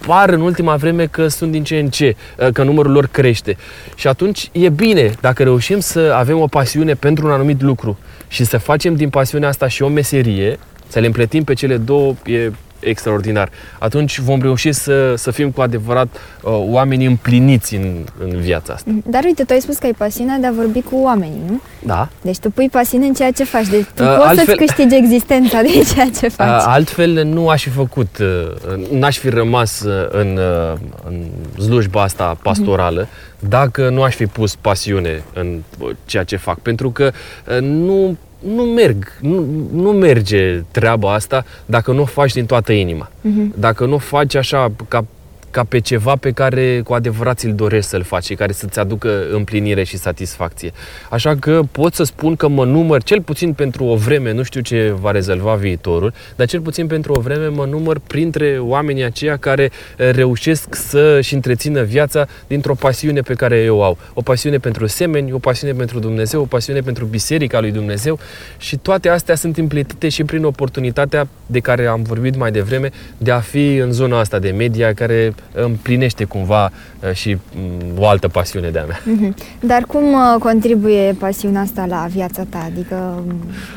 par 0.08 0.30
în 0.30 0.42
ultima 0.42 0.76
vreme 0.76 1.06
că 1.06 1.28
sunt 1.28 1.52
din 1.52 1.64
ce 1.64 1.80
în 1.80 1.90
ce, 1.90 2.16
uh, 2.38 2.48
că 2.54 2.64
numărul 2.64 2.92
lor 2.92 3.08
crește. 3.08 3.58
Și 3.96 4.08
atunci 4.08 4.50
e 4.52 4.70
bine 4.70 5.12
dacă 5.22 5.44
reușim 5.44 5.80
să 5.80 6.14
avem 6.16 6.40
o 6.40 6.48
pasiune 6.48 6.94
pentru 6.94 7.26
un 7.26 7.32
anumit 7.32 7.62
lucru 7.62 7.98
și 8.28 8.44
să 8.44 8.58
facem 8.58 8.96
din 8.96 9.10
pasiunea 9.10 9.50
asta 9.50 9.68
și 9.68 9.82
o 9.82 9.88
meserie, 9.88 10.60
să 10.88 11.00
le 11.00 11.06
împletim 11.06 11.44
pe 11.44 11.54
cele 11.54 11.78
două, 11.78 12.14
e 12.26 12.52
extraordinar. 12.82 13.50
Atunci 13.80 14.20
vom 14.20 14.42
reuși 14.42 14.72
să, 14.72 15.14
să 15.16 15.32
fim 15.32 15.52
cu 15.52 15.62
adevărat 15.62 16.08
uh, 16.42 16.52
oameni 16.54 17.06
împliniți 17.06 17.76
în, 17.76 17.96
în 18.24 18.40
viața 18.40 18.74
asta. 18.74 18.92
Dar 19.06 19.24
uite, 19.24 19.44
tu 19.44 19.54
ai 19.54 19.62
spus 19.62 19.78
că 19.78 19.86
ai 19.86 19.94
pasiunea 19.98 20.38
de 20.38 20.48
a 20.48 20.52
vorbi 20.52 20.82
cu 20.82 20.96
oamenii, 20.96 21.42
nu? 21.50 21.62
Da. 21.86 22.10
Deci 22.22 22.38
tu 22.40 22.50
pui 22.50 22.70
pasiune 22.70 23.06
în 23.06 23.14
ceea 23.14 23.32
ce 23.32 23.44
faci. 23.44 23.68
Deci 23.68 23.86
tu 23.96 24.04
Uh, 24.04 24.16
poți 24.16 24.28
altfel- 24.28 24.46
să-ți 24.46 24.58
câștigi 24.58 24.96
existența 24.96 25.62
de 25.62 25.68
ceea 25.94 26.10
ce 26.20 26.28
faci. 26.28 26.48
Uh, 26.62 26.64
altfel 26.68 27.24
nu 27.26 27.48
aș 27.50 27.64
fi 27.64 27.70
făcut, 27.70 28.18
uh, 28.20 28.92
n-aș 28.92 29.18
fi 29.18 29.30
rămas 29.30 29.82
uh, 29.82 30.08
în, 30.10 30.38
uh, 30.72 30.78
în 31.08 31.24
slujba 31.64 32.02
asta 32.02 32.38
pastorală 32.44 33.08
dacă 33.40 33.90
nu 33.90 34.02
aș 34.04 34.16
fi 34.16 34.26
pus 34.26 34.56
pasiune 34.56 35.24
în 35.34 35.62
uh, 35.80 35.90
ceea 36.06 36.24
ce 36.24 36.36
fac. 36.36 36.60
Pentru 36.60 36.92
că 36.92 37.12
uh, 37.52 37.58
nu, 37.62 38.18
nu 38.56 38.64
merg, 38.64 39.18
nu, 39.20 39.46
nu 39.74 39.92
merge 39.92 40.62
treaba 40.72 41.14
asta 41.14 41.46
dacă 41.66 41.92
nu 41.92 42.02
o 42.02 42.06
faci 42.06 42.34
din 42.34 42.46
toată 42.46 42.72
inima. 42.72 43.12
Mhm. 43.22 43.54
Dacă 43.60 43.86
nu 43.86 43.94
o 43.94 43.98
faci 43.98 44.36
așa 44.36 44.72
ca 44.88 45.06
ca 45.52 45.64
pe 45.64 45.80
ceva 45.80 46.16
pe 46.16 46.32
care 46.32 46.82
cu 46.82 46.94
adevărat 46.94 47.38
ți-l 47.38 47.54
dorești 47.54 47.90
să-l 47.90 48.04
faci 48.04 48.24
și 48.24 48.34
care 48.34 48.52
să-ți 48.52 48.80
aducă 48.80 49.26
împlinire 49.32 49.84
și 49.84 49.98
satisfacție. 49.98 50.72
Așa 51.10 51.36
că 51.36 51.62
pot 51.72 51.94
să 51.94 52.04
spun 52.04 52.36
că 52.36 52.48
mă 52.48 52.66
număr, 52.66 53.04
cel 53.04 53.22
puțin 53.22 53.54
pentru 53.54 53.84
o 53.84 53.96
vreme, 53.96 54.32
nu 54.32 54.44
știu 54.44 54.62
ce 54.62 54.96
va 55.00 55.12
rezolva 55.12 55.54
viitorul, 55.54 56.14
dar 56.36 56.48
cel 56.48 56.62
puțin 56.62 56.88
pentru 56.88 57.14
o 57.14 57.20
vreme 57.20 57.48
mă 57.48 57.66
număr 57.66 58.00
printre 58.08 58.58
oamenii 58.60 59.04
aceia 59.04 59.38
care 59.38 59.72
eh, 59.98 60.10
reușesc 60.12 60.76
să-și 60.76 61.34
întrețină 61.34 61.82
viața 61.82 62.28
dintr-o 62.48 62.74
pasiune 62.74 63.22
pe 63.22 63.34
care 63.34 63.58
eu 63.58 63.78
o 63.78 63.84
au. 63.84 63.98
O 64.14 64.22
pasiune 64.22 64.58
pentru 64.58 64.86
semeni, 64.88 65.32
o 65.32 65.40
pasiune 65.40 65.74
pentru 65.74 66.00
Dumnezeu, 66.00 66.42
o 66.42 66.46
pasiune 66.46 66.80
pentru 66.80 67.06
Biserica 67.06 67.60
lui 67.60 67.72
Dumnezeu 67.72 68.20
și 68.58 68.78
toate 68.78 69.10
astea 69.10 69.36
sunt 69.36 69.58
împletite 69.58 70.10
și 70.10 70.24
prin 70.24 70.44
oportunitatea 70.44 71.28
de 71.46 71.60
care 71.60 71.86
am 71.86 72.02
vorbit 72.02 72.36
mai 72.36 72.52
devreme 72.52 72.90
de 73.18 73.32
a 73.32 73.40
fi 73.40 73.76
în 73.76 73.92
zona 73.92 74.20
asta 74.20 74.40
de 74.40 74.50
media 74.50 74.94
care 74.94 75.34
împlinește 75.54 76.24
cumva 76.24 76.72
uh, 77.00 77.14
și 77.14 77.38
mm, 77.56 77.98
o 77.98 78.08
altă 78.08 78.28
pasiune 78.28 78.70
de-a 78.70 78.84
mea. 78.84 79.02
Mhm. 79.04 79.36
Dar 79.60 79.84
cum 79.88 80.14
uh, 80.14 80.36
contribuie 80.40 81.16
pasiunea 81.20 81.62
asta 81.62 81.86
la 81.90 82.08
viața 82.14 82.46
ta? 82.50 82.68
Adică, 82.72 83.24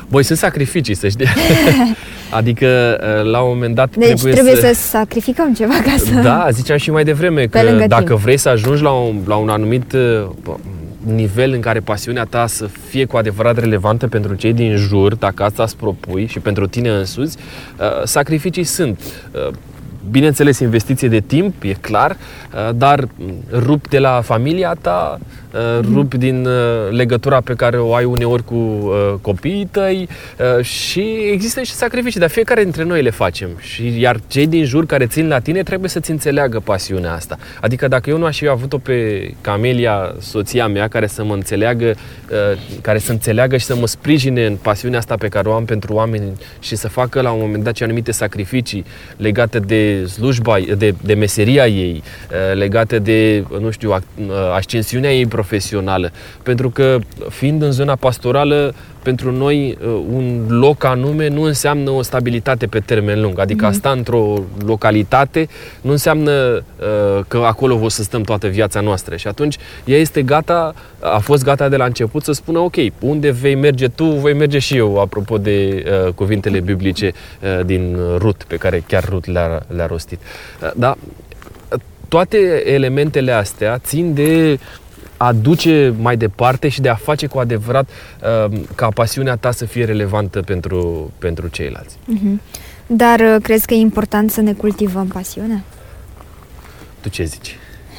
Voi 0.09 0.23
sunt 0.23 0.38
sacrificii, 0.38 0.94
să 0.94 1.09
știi. 1.09 1.26
adică, 2.38 2.99
uh, 3.00 3.30
la 3.30 3.40
un 3.40 3.49
moment 3.52 3.75
dat 3.75 3.97
deci 3.97 4.06
trebuie, 4.06 4.33
trebuie, 4.33 4.54
să... 4.54 4.61
să 4.61 4.88
sacrificăm 4.88 5.54
ceva 5.54 5.75
ca 5.75 5.94
să... 5.97 6.21
Da, 6.23 6.49
ziceam 6.50 6.78
și 6.78 6.90
mai 6.90 7.04
devreme 7.04 7.40
Pe 7.40 7.59
că 7.59 7.62
lângă 7.62 7.87
dacă 7.87 8.04
timp. 8.04 8.18
vrei 8.18 8.37
să 8.37 8.49
ajungi 8.49 8.83
la 8.83 8.90
un, 8.90 9.21
la 9.26 9.37
un 9.37 9.49
anumit 9.49 9.92
uh, 9.92 10.54
nivel 11.14 11.52
în 11.52 11.61
care 11.61 11.80
pasiunea 11.80 12.25
ta 12.25 12.47
să 12.47 12.66
fie 12.88 13.04
cu 13.04 13.16
adevărat 13.16 13.59
relevantă 13.59 14.06
pentru 14.09 14.35
cei 14.35 14.52
din 14.52 14.76
jur, 14.76 15.14
dacă 15.14 15.42
asta 15.42 15.62
îți 15.62 15.76
propui 15.76 16.26
și 16.26 16.38
pentru 16.38 16.66
tine 16.66 16.88
însuți, 16.88 17.37
uh, 17.80 18.04
sacrificii 18.04 18.64
sunt. 18.64 19.00
Uh, 20.04 20.11
Bineînțeles, 20.11 20.58
investiție 20.58 21.08
de 21.08 21.20
timp, 21.20 21.54
e 21.62 21.73
clar, 21.73 22.11
uh, 22.11 22.75
dar 22.75 23.08
mm, 23.16 23.34
rup 23.52 23.88
de 23.88 23.99
la 23.99 24.20
familia 24.20 24.76
ta, 24.80 25.18
uh, 25.20 25.26
rup 25.94 26.14
din 26.14 26.46
uh, 26.46 26.52
legătura 26.90 27.40
pe 27.40 27.54
care 27.54 27.78
o 27.78 27.94
ai 27.94 28.04
uneori 28.04 28.44
cu 28.44 28.54
uh, 28.54 29.14
copiii 29.20 29.68
tăi 29.70 30.08
uh, 30.58 30.64
și 30.64 31.00
există 31.32 31.62
și 31.62 31.73
sacrificii, 31.73 32.20
dar 32.20 32.28
fiecare 32.28 32.62
dintre 32.62 32.84
noi 32.84 33.02
le 33.02 33.11
facem. 33.11 33.49
Și 33.58 34.00
iar 34.00 34.20
cei 34.28 34.46
din 34.46 34.64
jur 34.64 34.87
care 34.87 35.06
țin 35.06 35.28
la 35.28 35.38
tine 35.38 35.62
trebuie 35.62 35.90
să-ți 35.90 36.11
înțeleagă 36.11 36.61
pasiunea 36.61 37.12
asta. 37.12 37.38
Adică 37.61 37.88
dacă 37.88 38.11
eu 38.11 38.18
nu 38.18 38.25
aș 38.25 38.38
fi 38.38 38.49
avut-o 38.49 38.78
pe 38.78 39.30
Camelia, 39.40 40.14
soția 40.20 40.66
mea, 40.66 40.88
care 40.88 41.06
să 41.06 41.25
mă 41.25 41.34
înțeleagă, 41.34 41.84
uh, 41.84 42.58
care 42.80 42.99
să 42.99 43.12
înțeleagă 43.12 43.56
și 43.56 43.64
să 43.64 43.76
mă 43.76 43.87
sprijine 43.87 44.46
în 44.46 44.56
pasiunea 44.56 44.99
asta 44.99 45.14
pe 45.16 45.28
care 45.28 45.49
o 45.49 45.52
am 45.52 45.64
pentru 45.64 45.94
oameni 45.94 46.32
și 46.61 46.76
să 46.76 46.88
facă 46.88 47.20
la 47.20 47.30
un 47.30 47.40
moment 47.40 47.64
dat 47.64 47.76
și 47.76 47.82
anumite 47.82 48.12
sacrificii 48.12 48.84
legate 49.17 49.58
de 49.58 50.06
slujba, 50.06 50.58
de, 50.76 50.95
de 51.02 51.14
meseria 51.14 51.67
ei, 51.67 52.02
uh, 52.30 52.56
legate 52.56 52.99
de, 52.99 53.45
nu 53.60 53.71
știu, 53.71 53.95
ac- 53.99 54.19
uh, 54.26 54.34
ascensiunea 54.54 55.10
ei 55.12 55.26
profesională. 55.26 55.43
Pentru 56.43 56.71
că 56.71 56.99
fiind 57.28 57.63
în 57.63 57.73
zona 57.73 57.95
pastorală, 57.95 58.75
pentru 59.04 59.33
noi 59.33 59.78
uh, 59.80 59.87
un 60.13 60.47
loc 60.49 60.85
anume 60.85 61.28
nu 61.28 61.43
înseamnă 61.43 61.91
o 61.91 62.02
stabilitate 62.02 62.67
pe 62.67 62.78
termen 62.78 63.21
lung. 63.21 63.39
Adică 63.39 63.67
a 63.67 63.73
sta 63.73 63.91
într-o 63.91 64.43
localitate 64.67 65.49
nu 65.80 65.91
înseamnă 65.91 66.33
uh, 66.33 67.25
că 67.28 67.37
acolo 67.37 67.78
o 67.83 67.89
să 67.89 68.02
stăm 68.02 68.23
toată 68.23 68.47
viața 68.47 68.80
noastră. 68.80 69.17
Și 69.17 69.26
atunci 69.26 69.57
ea 69.85 69.99
este 69.99 70.23
gata, 70.23 70.75
a 71.00 71.19
fost 71.19 71.45
gata 71.45 71.69
de 71.69 71.76
la 71.76 71.85
început 71.85 72.23
să 72.25 72.33
spună 72.33 72.59
ok, 72.59 72.75
unde 73.00 73.30
vei 73.30 73.54
merge 73.54 73.89
tu, 73.89 74.04
voi 74.04 74.35
merge 74.35 74.59
și 74.59 74.76
eu, 74.76 75.00
apropo 75.00 75.39
de 75.39 75.85
uh, 76.07 76.13
cuvintele 76.13 76.61
biblice 76.61 77.13
uh, 77.13 77.65
din 77.65 77.97
Rut, 78.17 78.45
pe 78.47 78.57
care 78.57 78.83
chiar 78.87 79.04
Rut 79.09 79.26
le-a, 79.26 79.63
le-a 79.67 79.87
rostit. 79.87 80.19
Uh, 80.63 80.71
da, 80.76 80.97
toate 82.09 82.63
elementele 82.67 83.33
astea 83.33 83.78
țin 83.78 84.15
de 84.15 84.59
a 85.25 85.32
duce 85.32 85.95
mai 86.00 86.17
departe 86.17 86.69
și 86.69 86.80
de 86.80 86.89
a 86.89 86.95
face 86.95 87.26
cu 87.26 87.39
adevărat 87.39 87.89
uh, 88.49 88.58
ca 88.75 88.89
pasiunea 88.89 89.37
ta 89.37 89.50
să 89.50 89.65
fie 89.65 89.84
relevantă 89.84 90.41
pentru, 90.43 91.13
pentru 91.19 91.49
ceilalți. 91.49 91.97
Mhm. 92.04 92.41
Dar 92.87 93.21
uh, 93.21 93.37
crezi 93.43 93.67
că 93.67 93.75
e 93.75 93.76
important 93.76 94.30
să 94.30 94.41
ne 94.41 94.52
cultivăm 94.52 95.06
pasiunea? 95.06 95.63
Tu 97.00 97.08
ce 97.08 97.25
zici? 97.25 97.56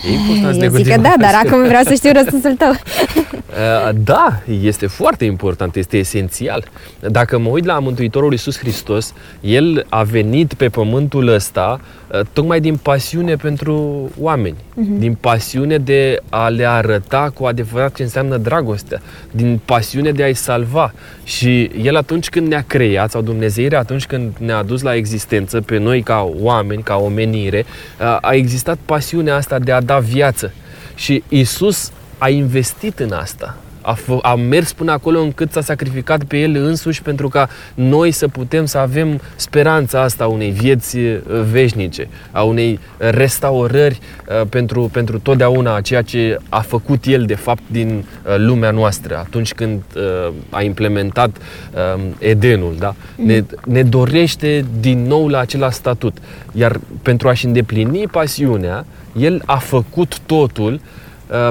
E 0.07 0.13
important 0.13 0.53
să 0.53 0.59
ne 0.59 0.65
Eu 0.65 0.71
zic 0.71 0.85
că 0.87 0.91
cultivăm 0.91 1.01
da, 1.01 1.13
dar 1.19 1.31
pasiunea. 1.31 1.51
acum 1.51 1.67
vreau 1.67 1.83
să 1.83 1.93
știu 1.93 2.11
răspunsul 2.21 2.55
tău. 2.55 2.69
Uh, 2.71 3.95
Da, 4.03 4.41
este 4.61 4.87
foarte 4.87 5.25
important, 5.25 5.75
este 5.75 5.97
esențial. 5.97 6.63
Dacă 6.99 7.37
mă 7.37 7.49
uit 7.49 7.65
la 7.65 7.79
Mântuitorul 7.79 8.31
Iisus 8.31 8.57
Hristos, 8.57 9.13
El 9.41 9.85
a 9.89 10.03
venit 10.03 10.53
pe 10.53 10.69
pământul 10.69 11.27
ăsta 11.27 11.79
uh, 11.81 12.04
tocmai 12.33 12.59
din 12.59 12.77
pasiune 12.77 13.35
pentru 13.35 14.09
oameni, 14.19 14.55
din 14.99 15.15
pasiune 15.15 15.77
de 15.77 16.21
a 16.29 16.47
le 16.47 16.65
arăta 16.65 17.31
cu 17.33 17.45
adevărat 17.45 17.95
ce 17.95 18.03
înseamnă 18.03 18.37
dragostea, 18.37 19.01
din 19.31 19.59
pasiune 19.65 20.11
de 20.11 20.23
a-i 20.23 20.33
salva. 20.33 20.93
Și 21.23 21.63
El 21.81 21.95
atunci 21.95 22.29
când 22.29 22.47
ne-a 22.47 22.63
creat, 22.67 23.11
sau 23.11 23.21
Dumnezeirea 23.21 23.79
atunci 23.79 24.05
când 24.05 24.33
ne-a 24.37 24.57
adus 24.57 24.81
la 24.81 24.95
existență 24.95 25.61
pe 25.61 25.77
noi 25.77 26.01
ca 26.01 26.31
oameni, 26.39 26.83
ca 26.83 26.95
omenire, 26.95 27.65
uh, 27.99 28.17
a 28.21 28.33
existat 28.33 28.77
pasiunea 28.85 29.35
asta 29.35 29.59
de 29.59 29.71
a 29.71 29.81
da 29.81 29.99
viață. 29.99 30.53
Și 30.95 31.23
Isus 31.29 31.91
a 32.17 32.29
investit 32.29 32.99
în 32.99 33.11
asta. 33.11 33.57
A, 33.85 33.95
f- 33.95 34.21
a 34.21 34.35
mers 34.35 34.73
până 34.73 34.91
acolo 34.91 35.19
încât 35.19 35.51
s-a 35.51 35.61
sacrificat 35.61 36.23
pe 36.23 36.37
el 36.37 36.55
însuși 36.55 37.01
pentru 37.01 37.27
ca 37.27 37.49
noi 37.73 38.11
să 38.11 38.27
putem 38.27 38.65
să 38.65 38.77
avem 38.77 39.21
speranța 39.35 40.01
asta 40.01 40.23
a 40.23 40.27
unei 40.27 40.49
vieți 40.51 40.97
uh, 40.97 41.19
veșnice, 41.51 42.07
a 42.31 42.41
unei 42.41 42.79
restaurări 42.97 43.99
uh, 44.29 44.47
pentru, 44.49 44.89
pentru 44.93 45.19
totdeauna 45.19 45.75
a 45.75 45.81
ceea 45.81 46.01
ce 46.01 46.37
a 46.49 46.59
făcut 46.59 47.05
el 47.05 47.25
de 47.25 47.35
fapt 47.35 47.61
din 47.67 48.05
uh, 48.25 48.35
lumea 48.37 48.71
noastră 48.71 49.17
atunci 49.17 49.53
când 49.53 49.81
uh, 49.95 50.33
a 50.49 50.61
implementat 50.61 51.37
uh, 51.37 52.03
Edenul. 52.17 52.75
Da? 52.79 52.95
Ne, 53.15 53.43
ne 53.65 53.83
dorește 53.83 54.65
din 54.79 55.07
nou 55.07 55.27
la 55.27 55.39
același 55.39 55.75
statut. 55.75 56.17
Iar 56.51 56.79
pentru 57.01 57.27
a-și 57.27 57.45
îndeplini 57.45 58.07
pasiunea, 58.07 58.85
el 59.19 59.41
a 59.45 59.57
făcut 59.57 60.19
totul 60.19 60.73
uh, 60.73 60.79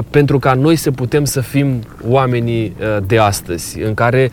pentru 0.09 0.39
ca 0.39 0.53
noi 0.53 0.75
să 0.75 0.91
putem 0.91 1.25
să 1.25 1.41
fim 1.41 1.83
oamenii 2.07 2.75
uh, 2.79 2.97
de 3.07 3.17
astăzi, 3.17 3.81
în 3.81 3.93
care 3.93 4.31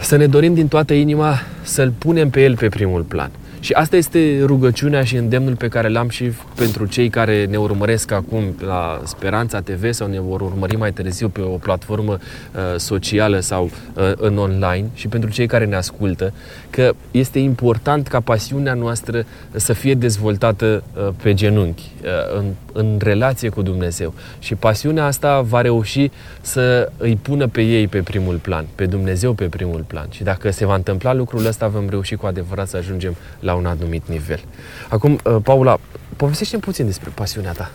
să 0.00 0.16
ne 0.16 0.26
dorim 0.26 0.54
din 0.54 0.68
toată 0.68 0.92
inima 0.92 1.34
să-L 1.62 1.92
punem 1.98 2.30
pe 2.30 2.42
El 2.42 2.56
pe 2.56 2.68
primul 2.68 3.02
plan. 3.02 3.30
Și 3.62 3.72
asta 3.72 3.96
este 3.96 4.42
rugăciunea 4.44 5.04
și 5.04 5.16
îndemnul 5.16 5.56
pe 5.56 5.68
care 5.68 5.88
l-am 5.88 6.08
și 6.08 6.32
pentru 6.56 6.86
cei 6.86 7.08
care 7.08 7.44
ne 7.44 7.56
urmăresc 7.56 8.10
acum 8.10 8.54
la 8.66 9.00
Speranța 9.04 9.60
TV 9.60 9.92
sau 9.92 10.08
ne 10.08 10.20
vor 10.20 10.40
urmări 10.40 10.76
mai 10.76 10.92
târziu 10.92 11.28
pe 11.28 11.40
o 11.40 11.56
platformă 11.56 12.12
uh, 12.12 12.60
socială 12.76 13.40
sau 13.40 13.64
uh, 13.64 14.12
în 14.16 14.38
online 14.38 14.86
și 14.94 15.08
pentru 15.08 15.30
cei 15.30 15.46
care 15.46 15.64
ne 15.64 15.76
ascultă, 15.76 16.32
că 16.70 16.92
este 17.10 17.38
important 17.38 18.08
ca 18.08 18.20
pasiunea 18.20 18.74
noastră 18.74 19.24
să 19.52 19.72
fie 19.72 19.94
dezvoltată 19.94 20.82
uh, 20.96 21.08
pe 21.22 21.34
genunchi, 21.34 21.90
uh, 22.02 22.38
în, 22.38 22.44
în 22.72 22.98
relație 23.02 23.48
cu 23.48 23.62
Dumnezeu. 23.62 24.14
Și 24.38 24.54
pasiunea 24.54 25.04
asta 25.04 25.40
va 25.40 25.60
reuși 25.60 26.10
să 26.40 26.92
îi 26.96 27.16
pună 27.22 27.46
pe 27.46 27.62
ei 27.62 27.86
pe 27.86 27.98
primul 27.98 28.36
plan, 28.36 28.66
pe 28.74 28.86
Dumnezeu 28.86 29.32
pe 29.32 29.44
primul 29.44 29.84
plan. 29.86 30.06
Și 30.10 30.22
dacă 30.22 30.50
se 30.50 30.66
va 30.66 30.74
întâmpla 30.74 31.14
lucrul 31.14 31.46
ăsta, 31.46 31.68
vom 31.68 31.88
reuși 31.88 32.14
cu 32.14 32.26
adevărat 32.26 32.68
să 32.68 32.76
ajungem 32.76 33.16
la 33.40 33.51
un 33.54 33.66
anumit 33.66 34.02
nivel. 34.06 34.40
Acum, 34.88 35.18
uh, 35.24 35.36
Paula, 35.42 35.78
povestește 36.16 36.56
puțin 36.56 36.86
despre 36.86 37.10
pasiunea 37.14 37.52
ta. 37.52 37.70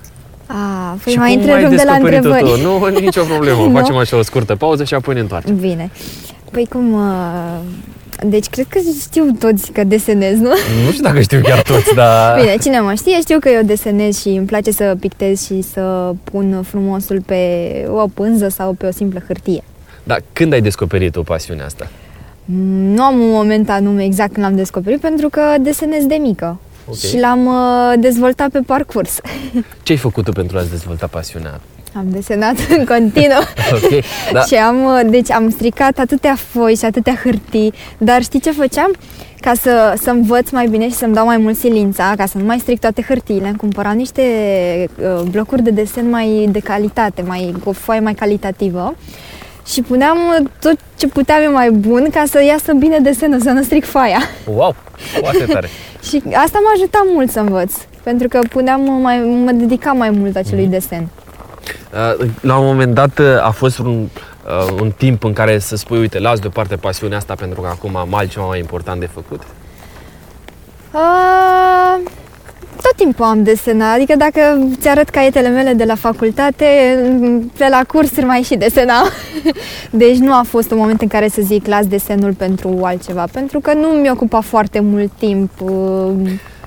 A, 0.46 0.98
păi 1.04 1.12
și 1.14 1.18
mai 1.18 1.34
cum 1.34 1.52
ai 1.52 1.52
întrebăm 1.52 1.76
de 1.76 1.84
la 1.86 1.92
descoperit-o 1.92 2.30
întrebări. 2.30 2.62
Tu? 2.62 2.68
Nu, 2.68 3.00
nicio 3.00 3.24
problemă. 3.24 3.62
Nu? 3.68 3.80
Facem 3.80 3.96
așa 3.96 4.18
o 4.18 4.22
scurtă 4.22 4.56
pauză 4.56 4.84
și 4.84 4.94
apoi 4.94 5.14
ne 5.14 5.20
întoarcem. 5.20 5.56
Bine. 5.56 5.92
Păi 6.52 6.68
cum... 6.70 6.94
Uh, 6.94 7.60
Deci 8.26 8.46
cred 8.46 8.66
că 8.70 8.80
știu 9.02 9.32
toți 9.40 9.72
că 9.72 9.84
desenez, 9.84 10.38
nu? 10.38 10.50
Nu 10.86 10.92
știu 10.92 11.04
dacă 11.04 11.22
știu 11.22 11.42
chiar 11.42 11.62
toți, 11.62 11.94
dar... 11.94 12.36
Bine, 12.42 12.56
cine 12.62 12.80
mă 12.80 12.94
știe, 12.94 13.20
știu 13.20 13.40
că 13.40 13.50
eu 13.50 13.62
desenez 13.64 14.20
și 14.20 14.28
îmi 14.28 14.46
place 14.46 14.72
să 14.72 14.96
pictez 15.00 15.46
și 15.46 15.62
să 15.62 16.12
pun 16.24 16.64
frumosul 16.68 17.22
pe 17.26 17.42
o 17.90 18.08
pânză 18.14 18.48
sau 18.48 18.74
pe 18.74 18.86
o 18.86 18.92
simplă 18.92 19.22
hârtie. 19.28 19.64
Dar 20.04 20.22
când 20.34 20.54
ai 20.54 20.62
descoperit 20.62 21.16
o 21.16 21.22
pasiune 21.22 21.62
asta? 21.62 21.88
Mm, 21.90 22.07
Nu 22.56 23.04
am 23.04 23.20
un 23.20 23.30
moment 23.30 23.70
anume 23.70 24.04
exact 24.04 24.34
când 24.34 24.46
l-am 24.46 24.56
descoperit, 24.56 25.00
pentru 25.00 25.30
că 25.30 25.42
desenez 25.60 26.06
de 26.06 26.16
mică. 26.16 26.60
Ok. 26.90 26.98
Și 26.98 27.20
l-am 27.20 27.46
uh, 27.46 27.94
dezvoltat 28.00 28.50
pe 28.50 28.60
parcurs. 28.66 29.20
Ce 29.84 29.92
ai 29.92 29.98
făcut 29.98 30.24
tu 30.24 30.32
pentru 30.32 30.58
a-ți 30.58 30.70
dezvolta 30.70 31.08
pasiunea? 31.08 31.60
Am 31.94 32.06
desenat 32.10 32.56
în 32.78 32.86
continuu. 32.86 33.42
Ok, 33.74 34.04
da. 34.32 34.42
Și 34.42 34.56
am, 34.56 34.84
uh, 34.84 35.02
deci 35.10 35.32
am 35.32 35.50
stricat 35.50 35.98
atâtea 36.00 36.36
foi 36.36 36.76
și 36.76 36.86
atâtea 36.86 37.20
hârtii, 37.24 37.74
dar 37.98 38.24
știi 38.24 38.40
ce 38.40 38.52
făceam? 38.52 38.92
Ca 39.40 39.54
să, 39.54 39.94
să 40.02 40.10
învăț 40.10 40.50
mai 40.50 40.68
bine 40.68 40.88
și 40.88 40.96
să-mi 40.96 41.14
dau 41.14 41.26
mai 41.26 41.38
mult 41.38 41.58
silința, 41.58 42.14
ca 42.18 42.26
să 42.26 42.38
nu 42.38 42.44
mai 42.44 42.60
stric 42.60 42.80
toate 42.80 43.02
hârtiile, 43.02 43.48
îmi 43.48 43.58
cumpăram 43.58 43.96
niște 43.96 44.22
uh, 45.00 45.22
blocuri 45.30 45.64
de 45.64 45.70
desen 45.70 46.10
mai 46.10 46.48
de 46.52 46.60
calitate, 46.60 47.22
mai, 47.22 47.54
cu 47.64 47.70
o 47.70 47.72
foaie 47.72 48.00
mai 48.00 48.14
calitativă 48.14 48.96
și 49.68 49.82
puneam 49.82 50.18
uh, 50.18 50.48
tot 50.60 50.78
ce 50.96 51.08
puteam 51.08 51.42
eu 51.44 51.52
mai 51.52 51.72
bun 51.72 52.08
ca 52.14 52.24
să 52.28 52.44
iasă 52.44 52.74
bine 52.74 53.00
desenul, 53.00 53.42
să 53.42 53.50
nu 53.50 53.64
stric 53.64 53.86
foaia. 53.86 54.20
Wow, 54.56 54.76
foarte 55.22 55.46
tare. 55.46 55.68
Și 56.08 56.22
asta 56.26 56.60
m-a 56.64 56.72
ajutat 56.76 57.02
mult 57.14 57.32
să 57.32 57.40
învăț, 57.40 57.74
pentru 58.04 58.28
că 58.28 58.40
puneam 58.50 58.82
uh, 58.88 59.00
mai, 59.02 59.20
mă 59.46 59.52
dedicam 59.52 59.98
mai 59.98 60.10
mult 60.10 60.36
acelui 60.36 60.62
Mhm. 60.64 60.72
desen. 60.72 61.08
Uh, 62.20 62.28
La 62.42 62.58
un 62.58 62.66
moment 62.66 62.94
dat 62.94 63.20
uh, 63.20 63.26
a 63.46 63.50
fost 63.52 63.78
un, 63.80 64.08
uh, 64.48 64.78
un 64.82 64.92
timp 64.98 65.24
în 65.24 65.34
care 65.34 65.60
să 65.60 65.76
spui, 65.76 66.00
uite, 66.00 66.20
las 66.20 66.40
deoparte 66.40 66.76
pasiunea 66.76 67.18
asta 67.18 67.36
pentru 67.36 67.62
că 67.62 67.68
acum 67.68 67.96
am 67.96 68.14
altceva 68.14 68.46
mai 68.46 68.60
important 68.60 69.00
de 69.00 69.10
făcut. 69.14 69.42
Uh, 70.94 71.98
tot 72.82 72.94
timpul 72.96 73.26
am 73.26 73.44
desenat, 73.44 73.96
adică 73.96 74.16
dacă 74.18 74.40
ți 74.80 74.88
arăt 74.88 75.10
caietele 75.10 75.50
mele 75.50 75.74
de 75.74 75.84
la 75.84 75.96
facultate, 75.96 76.66
de 77.58 77.68
la 77.70 77.82
cursuri 77.88 78.26
mai 78.26 78.42
și 78.42 78.56
desenam. 78.56 79.08
Deci 79.90 80.18
nu 80.18 80.34
a 80.34 80.44
fost 80.48 80.72
un 80.72 80.78
moment 80.78 81.02
în 81.02 81.08
care 81.08 81.28
să 81.28 81.42
zic 81.42 81.66
las 81.68 81.86
desenul 81.88 82.34
pentru 82.34 82.80
altceva, 82.84 83.26
pentru 83.32 83.60
că 83.60 83.74
nu 83.74 83.88
mi 83.88 84.10
ocupa 84.10 84.40
foarte 84.42 84.80
mult 84.80 85.12
timp. 85.18 85.52
uh, 85.62 86.12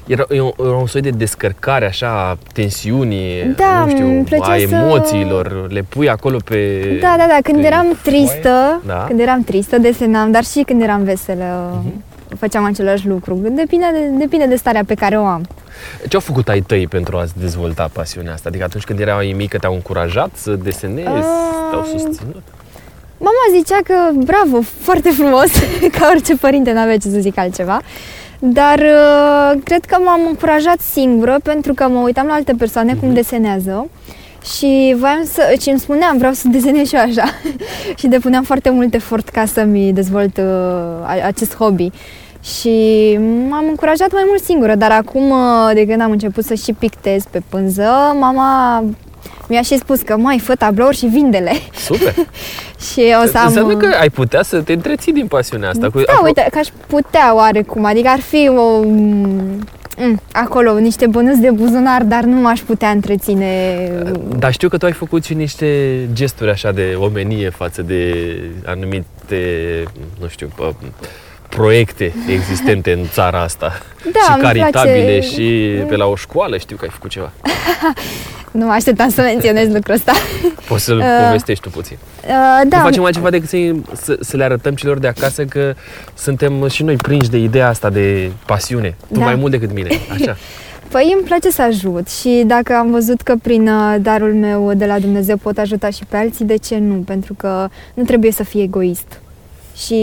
Era, 0.07 0.25
era 0.29 0.43
un- 0.45 0.53
era 0.67 0.77
un 0.77 0.87
soi 0.87 1.01
de 1.01 1.11
descărcare 1.11 1.87
așa 1.87 2.07
a 2.31 2.39
tensiunii, 2.53 3.55
Da, 3.57 3.85
nu 3.85 3.91
știu, 3.91 4.07
îmi 4.07 4.25
plăcea 4.25 4.53
a 4.53 4.57
să- 4.59 4.75
emoțiilor, 4.75 5.67
le 5.71 5.85
pui 5.89 6.09
acolo 6.09 6.37
pe... 6.45 6.81
Da, 7.01 7.15
da, 7.19 7.27
da, 7.29 7.39
când 7.43 7.61
pe 7.61 7.67
eram 7.67 7.87
foaie. 8.03 8.19
tristă, 8.19 8.83
Da. 8.87 9.05
când 9.07 9.21
eram 9.21 9.43
tristă 9.43 9.79
desenam, 9.79 10.31
dar 10.31 10.45
și 10.45 10.63
când 10.67 10.83
eram 10.83 11.03
veselă 11.03 11.83
făceam 12.39 12.65
același 12.65 13.07
lucru. 13.09 13.35
Depinde 13.43 13.85
de, 13.93 13.99
depinde 14.19 14.47
de 14.47 14.57
starea 14.57 14.83
pe 14.87 14.95
care 14.95 15.17
o 15.19 15.25
am. 15.25 15.43
Ce 16.09 16.15
au 16.15 16.21
făcut 16.21 16.49
ai 16.49 16.61
tăi 16.61 16.87
pentru 16.87 17.17
a-ți 17.17 17.39
dezvolta 17.39 17.91
pasiunea 17.93 18.33
asta? 18.33 18.49
Adică 18.49 18.65
atunci 18.65 18.85
când 18.85 19.01
erai 19.01 19.35
mică 19.37 19.59
te-au 19.59 19.75
încurajat 19.75 20.31
să 20.35 20.51
desenezi, 20.51 21.09
Ah. 21.09 21.25
te-au 21.71 21.85
susținut? 21.85 22.43
Mama 23.19 23.57
zicea 23.59 23.79
că 23.85 23.95
bravo, 24.15 24.61
foarte 24.81 25.11
frumos, 25.11 25.51
ca 25.99 26.09
orice 26.11 26.37
părinte 26.37 26.73
n-avea 26.73 26.97
ce 26.99 27.09
să 27.09 27.19
zic 27.19 27.39
altceva. 27.39 27.81
Dar 28.39 28.79
uh, 28.79 29.61
cred 29.65 29.85
că 29.85 29.97
m-am 30.05 30.21
încurajat 30.29 30.81
singură 30.93 31.37
pentru 31.43 31.75
că 31.75 31.89
mă 31.89 31.99
uitam 31.99 32.27
la 32.27 32.33
alte 32.33 32.55
persoane 32.59 32.95
cum 32.95 33.13
desenează 33.15 33.89
și 34.57 34.95
voiam 34.99 35.25
să, 35.25 35.55
și 35.61 35.69
îmi 35.69 35.79
spuneam, 35.79 36.17
vreau 36.19 36.33
să 36.33 36.49
desenez 36.49 36.89
și 36.89 36.95
eu 36.95 37.01
așa. 37.01 37.25
și 37.99 38.07
depuneam 38.07 38.43
foarte 38.43 38.71
mult 38.71 38.95
efort 38.95 39.29
ca 39.29 39.45
să-mi 39.45 39.93
dezvolt 39.93 40.37
uh, 40.37 40.45
a- 41.03 41.27
acest 41.27 41.57
hobby. 41.57 41.91
Și 42.43 43.19
m-am 43.49 43.65
încurajat 43.69 44.13
mai 44.13 44.25
mult 44.27 44.43
singură, 44.43 44.75
dar 44.75 44.91
acum, 44.91 45.31
uh, 45.31 45.71
de 45.75 45.87
când 45.87 46.01
am 46.01 46.11
început 46.11 46.45
să 46.45 46.55
și 46.55 46.73
pictez 46.73 47.25
pe 47.31 47.43
pânză, 47.49 48.17
mama 48.19 48.85
mi-a 49.49 49.63
și 49.63 49.79
spus 49.79 50.01
că 50.01 50.17
mai 50.17 50.39
fă 50.39 50.55
tablouri 50.55 50.97
și 50.97 51.07
vindele. 51.07 51.53
Super! 51.75 52.15
și 52.93 53.15
o 53.23 53.27
să 53.27 53.39
am... 53.39 53.47
Înseamnă 53.47 53.77
că 53.77 53.97
ai 54.01 54.09
putea 54.09 54.43
să 54.43 54.61
te 54.61 54.73
întreții 54.73 55.13
din 55.13 55.27
pasiunea 55.27 55.69
asta. 55.69 55.91
Cu, 55.91 55.99
Da, 55.99 56.21
uite, 56.25 56.47
că 56.51 56.59
aș 56.59 56.69
putea 56.87 57.35
oarecum, 57.35 57.85
adică 57.85 58.09
ar 58.09 58.21
fi 58.21 58.49
o, 58.49 58.83
mm, 58.83 59.67
acolo 60.33 60.79
niște 60.79 61.07
bănuți 61.07 61.41
de 61.41 61.51
buzunar, 61.51 62.03
dar 62.03 62.25
nu 62.25 62.41
m-aș 62.41 62.61
putea 62.61 62.89
întreține. 62.89 63.77
Dar 64.39 64.53
știu 64.53 64.69
că 64.69 64.77
tu 64.77 64.87
ai 64.87 64.93
făcut 64.93 65.25
și 65.25 65.35
niște 65.35 65.99
gesturi 66.13 66.51
așa 66.51 66.73
de 66.73 66.97
omenie 66.99 67.51
față 67.51 67.83
de 67.83 68.15
anumite, 68.65 69.83
nu 70.21 70.29
știu, 70.29 70.51
pă, 70.57 70.75
proiecte 71.51 72.13
existente 72.29 72.93
în 72.93 73.09
țara 73.13 73.41
asta. 73.43 73.79
Da, 74.13 74.21
și 74.25 74.31
îmi 74.33 74.43
caritabile 74.43 75.03
place. 75.05 75.21
și 75.21 75.75
pe 75.89 75.97
la 75.97 76.07
o 76.07 76.17
școală 76.17 76.57
știu 76.59 76.77
că 76.77 76.85
ai 76.85 76.91
făcut 76.91 77.11
ceva. 77.11 77.33
Nu 78.51 78.67
mă 78.67 78.73
așteptam 78.73 79.11
să 79.11 79.21
menționez 79.21 79.73
lucrul 79.73 79.95
ăsta. 79.95 80.13
Poți 80.69 80.85
să-l 80.85 80.99
Uh, 81.05 81.05
povestești 81.27 81.63
tu 81.63 81.71
puțin. 81.71 81.97
Uh, 82.23 82.61
da, 82.69 82.77
Nu 82.77 82.83
facem 82.83 83.05
altceva 83.05 83.31
decât 83.31 83.49
să, 83.49 83.57
să, 83.93 84.17
să 84.21 84.37
le 84.37 84.45
arătăm 84.45 84.75
celor 84.75 84.99
de 84.99 85.07
acasă 85.07 85.45
că 85.45 85.75
suntem 86.15 86.69
și 86.69 86.83
noi 86.83 86.97
prinși 86.97 87.31
de 87.31 87.39
ideea 87.39 87.69
asta 87.69 87.91
de 87.91 88.31
pasiune. 88.47 88.95
Tu 89.13 89.19
Da. 89.19 89.25
mai 89.25 89.35
mult 89.35 89.51
decât 89.51 89.73
mine, 89.73 89.89
așa. 90.13 90.37
Păi 90.93 91.13
îmi 91.19 91.23
place 91.27 91.51
să 91.51 91.63
ajut 91.63 92.09
și 92.09 92.43
dacă 92.47 92.75
am 92.75 92.91
văzut 92.91 93.21
că 93.21 93.35
prin 93.43 93.69
uh, 93.69 93.97
darul 94.01 94.35
meu 94.35 94.73
de 94.75 94.87
la 94.87 94.99
Dumnezeu 94.99 95.37
pot 95.37 95.59
ajuta 95.59 95.91
și 95.91 96.05
pe 96.09 96.17
alții, 96.17 96.45
de 96.45 96.57
ce 96.57 96.79
nu? 96.79 96.95
Pentru 96.95 97.35
că 97.35 97.69
nu 97.95 98.03
trebuie 98.03 98.33
să 98.33 98.43
fii 98.45 98.63
egoist. 98.63 99.21
Și 99.85 99.99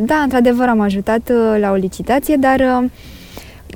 da, 0.00 0.14
într-adevăr 0.14 0.68
am 0.68 0.80
ajutat 0.80 1.30
uh, 1.30 1.60
la 1.60 1.70
o 1.70 1.74
licitație, 1.74 2.36
dar 2.36 2.60
uh, 2.60 2.90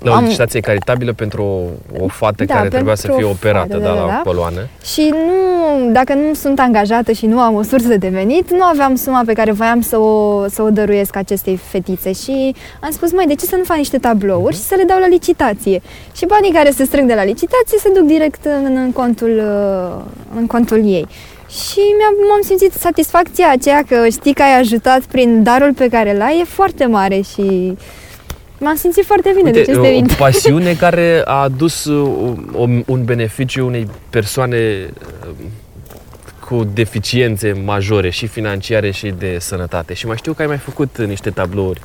La 0.03 0.11
o 0.11 0.15
Am- 0.15 0.25
licitație 0.25 0.61
caritabilă 0.61 1.13
pentru 1.13 1.43
o, 1.43 2.05
o 2.05 2.09
fată 2.09 2.45
Da, 2.45 2.55
care 2.55 2.69
trebuia 2.69 2.95
să 2.95 3.07
pentru 3.07 3.21
fie 3.21 3.31
o 3.31 3.35
operată 3.35 3.69
fată, 3.69 3.83
da, 3.83 3.89
da, 3.89 3.95
la 3.95 4.01
da, 4.01 4.07
da. 4.07 4.21
coloană. 4.25 4.69
Și 4.85 5.15
nu, 5.27 5.93
dacă 5.93 6.15
nu 6.15 6.35
sunt 6.35 6.59
angajată 6.61 7.13
și 7.13 7.27
nu 7.27 7.41
am 7.41 7.55
o 7.55 7.63
sursă 7.63 7.97
de 7.97 8.09
venit, 8.09 8.51
nu 8.53 8.63
aveam 8.63 8.95
suma 8.95 9.23
pe 9.27 9.33
care 9.33 9.53
voiam 9.53 9.81
să 9.81 9.99
o, 9.99 10.45
să 10.49 10.63
o 10.63 10.71
dăruiesc 10.71 11.17
acestei 11.17 11.57
fetițe 11.57 12.13
și 12.13 12.55
am 12.81 12.91
spus, 12.91 13.13
mai 13.13 13.27
de 13.27 13.35
ce 13.35 13.45
să 13.45 13.57
nu 13.57 13.65
fac 13.65 13.77
niște 13.77 13.99
tablouri 13.99 14.55
și 14.55 14.61
să 14.61 14.75
le 14.77 14.85
dau 14.85 14.99
la 14.99 15.07
licitație? 15.07 15.83
Și 16.17 16.27
banii 16.27 16.53
care 16.53 16.71
se 16.71 16.85
strâng 16.85 17.09
de 17.09 17.15
la 17.15 17.25
licitație 17.25 17.79
se 17.79 17.91
duc 17.95 18.07
direct 18.07 18.45
în, 18.45 18.77
în, 18.77 18.93
contul, 18.93 19.43
uh, 19.45 20.05
în 20.39 20.47
contul 20.47 20.79
ei. 20.85 21.07
Și 21.49 21.79
mi-am, 21.79 22.29
m-am 22.29 22.41
simțit 22.43 22.73
satisfacția 22.73 23.51
aceea 23.51 23.83
că 23.89 24.09
știi 24.09 24.35
că 24.35 24.43
ai 24.43 24.59
ajutat 24.59 25.01
prin 25.01 25.43
darul 25.43 25.75
pe 25.75 25.89
care 25.89 26.17
l-ai, 26.17 26.41
e 26.41 26.45
foarte 26.45 26.87
mare 26.87 27.21
și 27.21 27.77
m-am 28.59 28.77
simțit 28.77 29.05
foarte 29.05 29.33
bine, 29.37 29.51
deci 29.51 29.67
este 29.67 29.79
o 29.79 29.83
bine. 29.83 30.15
pasiune 30.19 30.75
care 30.85 31.23
a 31.25 31.43
adus 31.43 31.85
uh, 31.85 32.33
o, 32.53 32.67
un 32.87 33.05
beneficiu 33.05 33.67
unei 33.67 33.89
persoane 34.11 34.91
uh, 35.29 35.35
cu 36.49 36.65
deficiențe 36.75 37.53
majore 37.65 38.11
și 38.11 38.27
financiare 38.27 38.91
și 38.91 39.15
de 39.19 39.37
sănătate. 39.41 39.95
Și 39.95 40.07
mai 40.07 40.17
știu 40.17 40.33
că 40.33 40.43
ai 40.43 40.49
mai 40.49 40.57
făcut 40.57 40.99
niște 40.99 41.31
tablouri 41.31 41.81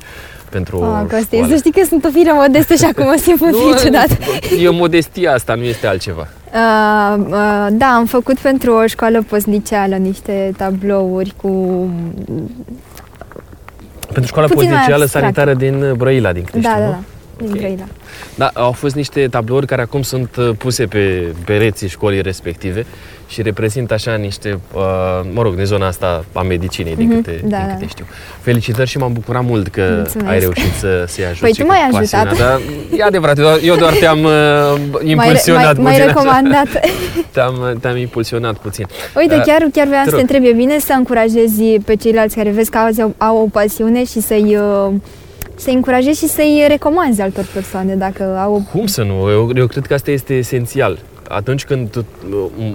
pentru 0.50 0.82
Ah, 0.82 1.10
Costi, 1.10 1.34
școală. 1.36 1.46
să 1.52 1.56
știi 1.56 1.72
că 1.72 1.80
sunt 1.88 2.04
o 2.04 2.08
fire 2.12 2.32
modestă 2.32 2.74
și 2.74 2.84
acum 2.84 3.04
mă 3.04 3.16
simt 3.22 3.38
puțin 3.38 3.76
ciudat. 3.84 4.08
e 4.62 4.68
modestia 4.70 5.32
asta, 5.32 5.54
nu 5.54 5.62
este 5.62 5.86
altceva. 5.86 6.28
Uh, 6.54 7.24
uh, 7.28 7.66
da, 7.72 7.86
am 7.86 8.04
făcut 8.06 8.38
pentru 8.38 8.72
o 8.72 8.86
școală 8.86 9.22
postliceală 9.28 9.96
niște 9.96 10.52
tablouri 10.56 11.32
cu... 11.36 11.48
Pentru 14.12 14.26
școala 14.26 14.46
Puțin 14.48 14.62
mai 14.68 14.72
postliceală 14.76 15.02
abstract. 15.02 15.24
sanitară 15.34 15.54
din 15.54 15.94
Brăila, 15.96 16.32
din 16.32 16.44
câte 16.44 16.58
da, 16.58 16.68
știu, 16.68 16.80
da, 16.80 16.86
nu? 16.86 16.90
da, 16.92 16.98
din 17.38 17.48
Ok. 17.50 17.56
Brăila. 17.56 17.84
Da, 18.34 18.50
au 18.54 18.72
fost 18.72 18.94
niște 18.94 19.28
tablouri 19.28 19.66
care 19.66 19.82
acum 19.82 20.02
sunt 20.02 20.36
uh, 20.36 20.50
puse 20.58 20.86
pe 20.86 21.32
pereții 21.44 21.88
școlii 21.88 22.22
respective 22.22 22.86
și 23.28 23.42
reprezintă 23.42 23.94
așa 23.94 24.14
niște, 24.14 24.58
uh, 24.74 24.80
mă 25.32 25.42
rog, 25.42 25.54
din 25.54 25.64
zona 25.64 25.86
asta 25.86 26.24
a 26.32 26.42
medicinei, 26.42 26.96
din 26.96 27.06
Mhm, 27.08 27.16
câte, 27.16 27.30
da, 27.44 27.56
din 27.56 27.66
da. 27.66 27.72
câte 27.74 27.86
știu. 27.86 28.04
Felicitări 28.40 28.88
și 28.88 28.98
m-am 28.98 29.12
bucurat 29.12 29.44
mult 29.44 29.68
că 29.68 29.92
Mulțumesc. 29.96 30.30
ai 30.30 30.38
reușit 30.38 30.72
să, 30.78 31.04
să-i 31.06 31.24
ajuți 31.24 31.40
Păi 31.40 31.52
și 31.52 31.58
tu 31.60 31.66
cu 31.66 31.72
m-ai 31.72 31.88
pasiunea, 31.90 32.30
ajutat. 32.30 32.38
Dar 32.48 32.60
e 32.98 33.02
adevărat, 33.02 33.38
eu 33.38 33.42
doar, 33.44 33.58
eu 33.62 33.76
doar 33.76 33.92
te-am 33.92 34.18
uh, 34.18 34.30
Mai, 34.92 35.10
impulsionat 35.10 35.76
mai, 35.76 35.82
mai 35.82 35.92
puțin. 35.92 36.06
recomandat. 36.06 36.68
Te-am, 37.34 37.76
te-am 37.80 37.96
impulsionat 37.96 38.56
puțin. 38.56 38.86
Uite, 39.16 39.34
Uh, 39.34 39.42
chiar, 39.46 39.66
chiar 39.72 39.86
vreau 39.86 40.02
te 40.04 40.10
să 40.10 40.16
te 40.16 40.20
rog. 40.22 40.30
întreb, 40.30 40.44
e 40.44 40.56
bine 40.56 40.78
să 40.78 40.92
încurajezi 40.96 41.62
pe 41.84 41.94
ceilalți 41.96 42.36
care 42.36 42.50
vezi 42.50 42.70
că 42.70 42.78
au, 42.78 43.14
au 43.18 43.36
o 43.42 43.46
pasiune 43.52 44.04
și 44.04 44.20
să-i, 44.20 44.56
uh, 44.56 44.92
să-i 45.54 45.74
încurajezi 45.74 46.18
și 46.18 46.28
să-i 46.28 46.64
recomanzi 46.68 47.20
altor 47.20 47.46
persoane 47.52 47.94
dacă 47.94 48.38
au 48.38 48.54
o... 48.54 48.78
Cum 48.78 48.86
să 48.86 49.02
nu? 49.02 49.30
Eu, 49.30 49.50
eu 49.54 49.66
cred 49.66 49.86
că 49.86 49.94
asta 49.94 50.10
este 50.10 50.34
esențial. 50.34 50.98
Atunci 51.34 51.64
când 51.64 51.90
tu, 51.90 52.04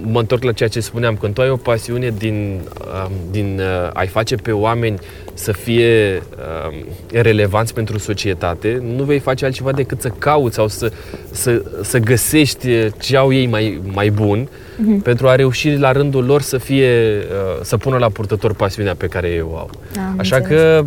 mă 0.02 0.18
întorc 0.18 0.42
la 0.42 0.52
ceea 0.52 0.68
ce 0.68 0.80
spuneam, 0.80 1.16
când 1.16 1.34
tu 1.34 1.40
ai 1.40 1.50
o 1.50 1.56
pasiune 1.56 2.14
din, 2.18 2.60
um, 3.06 3.12
din 3.30 3.60
uh, 3.60 3.90
a-i 3.92 4.06
face 4.06 4.34
pe 4.34 4.52
oameni 4.52 4.98
să 5.34 5.52
fie 5.52 6.22
um, 6.68 6.84
relevanți 7.12 7.74
pentru 7.74 7.98
societate, 7.98 8.82
nu 8.96 9.02
vei 9.02 9.18
face 9.18 9.44
altceva 9.44 9.72
decât 9.72 10.00
să 10.00 10.08
cauți 10.18 10.54
sau 10.54 10.68
să, 10.68 10.92
să, 11.30 11.62
să 11.82 11.98
găsești 11.98 12.68
ce 12.98 13.16
au 13.16 13.32
ei 13.32 13.46
mai, 13.46 13.80
mai 13.92 14.10
bun 14.10 14.48
uh-huh. 14.48 15.02
pentru 15.02 15.28
a 15.28 15.34
reuși 15.34 15.70
la 15.70 15.92
rândul 15.92 16.24
lor 16.24 16.42
să 16.42 16.58
fie, 16.58 16.90
uh, 17.18 17.60
să 17.62 17.76
pună 17.76 17.96
la 17.96 18.08
purtător 18.08 18.54
pasiunea 18.54 18.94
pe 18.94 19.06
care 19.06 19.28
ei 19.28 19.40
o 19.40 19.56
au. 19.56 19.70
Am 19.96 20.14
Așa 20.18 20.36
înțeles. 20.36 20.60
că 20.60 20.84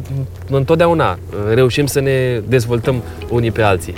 întotdeauna 0.50 1.12
uh, 1.12 1.54
reușim 1.54 1.86
să 1.86 2.00
ne 2.00 2.42
dezvoltăm 2.48 3.04
unii 3.30 3.52
pe 3.52 3.62
alții 3.62 3.94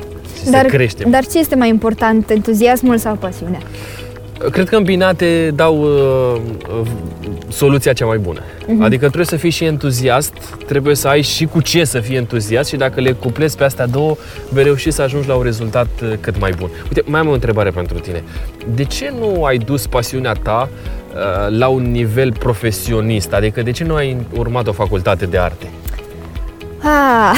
și 0.46 0.52
dar, 0.52 0.62
să 0.70 0.76
creștem. 0.76 1.10
dar 1.10 1.26
ce 1.26 1.40
este 1.40 1.56
mai 1.56 1.70
important, 1.70 2.30
entuziasmul 2.30 2.98
sau 2.98 3.16
pasiunea? 3.16 3.60
Cred 4.52 4.70
că 4.70 4.76
îmbinate 4.76 5.52
dau 5.56 5.82
uh, 5.82 6.42
uh, 6.82 6.88
soluția 7.48 7.94
cea 7.94 8.06
mai 8.06 8.18
bună. 8.18 8.40
Mhm. 8.68 8.82
Uh-huh. 8.82 8.86
Adică 8.86 9.06
trebuie 9.06 9.26
să 9.26 9.36
fii 9.36 9.50
și 9.50 9.64
entuziast, 9.64 10.34
trebuie 10.66 10.96
să 10.96 11.08
ai 11.08 11.22
și 11.22 11.46
cu 11.46 11.62
ce 11.62 11.84
să 11.84 12.00
fii 12.00 12.16
entuziast 12.16 12.70
și 12.70 12.76
dacă 12.76 13.02
le 13.02 13.12
cuplezi 13.12 13.58
pe 13.58 13.64
astea 13.64 13.88
două, 13.88 14.16
vei 14.50 14.64
reuși 14.64 14.92
să 14.92 15.02
ajungi 15.02 15.28
la 15.28 15.36
un 15.36 15.44
rezultat 15.44 15.88
uh, 16.04 16.14
cât 16.20 16.40
mai 16.40 16.52
bun. 16.58 16.70
Uite, 16.84 17.02
mai 17.06 17.20
am 17.20 17.28
o 17.28 17.34
întrebare 17.34 17.70
pentru 17.70 18.00
tine. 18.00 18.24
De 18.74 18.84
ce 18.84 19.14
nu 19.20 19.44
ai 19.44 19.58
dus 19.58 19.88
pasiunea 19.88 20.34
ta 20.34 20.70
uh, 20.70 21.58
la 21.58 21.68
un 21.68 21.92
nivel 21.92 22.34
profesionist? 22.40 23.34
Adică 23.34 23.62
de 23.62 23.72
ce 23.72 23.84
nu 23.84 23.96
ai 23.96 24.18
urmat 24.38 24.68
o 24.68 24.72
facultate 24.72 25.26
de 25.26 25.38
arte? 25.38 25.66
Ah, 26.82 27.38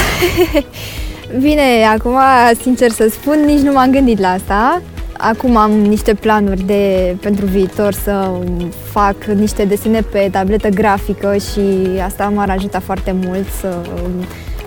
bine, 1.40 1.84
acum, 1.94 2.18
sincer 2.62 2.92
să 2.92 3.08
spun, 3.12 3.44
nici 3.46 3.60
nu 3.60 3.72
m-am 3.72 3.92
gândit 3.92 4.20
la 4.20 4.32
asta. 4.32 4.82
Acum 5.18 5.56
am 5.56 5.72
niște 5.72 6.14
planuri 6.14 6.62
de, 6.66 7.16
pentru 7.22 7.46
viitor 7.46 7.94
să 7.94 8.32
fac 8.92 9.24
niște 9.24 9.64
desene 9.64 10.02
pe 10.02 10.30
tabletă 10.32 10.70
grafică 10.70 11.36
și 11.36 11.62
asta 12.06 12.32
m-ar 12.36 12.50
ajuta 12.50 12.80
foarte 12.80 13.16
mult 13.26 13.46
să 13.60 13.76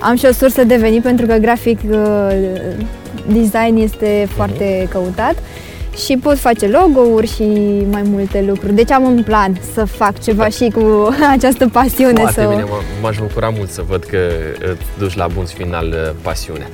am 0.01 0.17
și 0.17 0.27
o 0.27 0.33
sursă 0.33 0.65
de 0.65 0.77
venit 0.77 1.03
pentru 1.03 1.27
că 1.27 1.35
grafic 1.35 1.81
uh, 1.91 2.29
design 3.27 3.77
este 3.77 4.29
foarte 4.35 4.89
căutat 4.91 5.35
și 5.97 6.17
pot 6.23 6.39
face 6.39 6.67
logo-uri 6.69 7.27
și 7.27 7.43
mai 7.91 8.03
multe 8.05 8.45
lucruri. 8.49 8.75
Deci 8.75 8.91
am 8.91 9.03
un 9.03 9.23
plan 9.23 9.61
să 9.73 9.85
fac 9.85 10.21
ceva 10.23 10.49
și 10.49 10.71
cu 10.75 11.09
această 11.37 11.69
pasiune. 11.69 12.21
Foarte 12.21 12.41
să... 12.41 12.47
bine, 12.49 12.63
m- 12.63 13.03
m-aș 13.03 13.19
bucura 13.19 13.49
mult 13.49 13.71
să 13.71 13.83
văd 13.89 14.05
că 14.05 14.29
îți 14.71 14.83
duci 14.99 15.17
la 15.17 15.27
bun 15.27 15.45
final 15.45 15.87
uh, 15.87 16.11
pasiunea. 16.23 16.69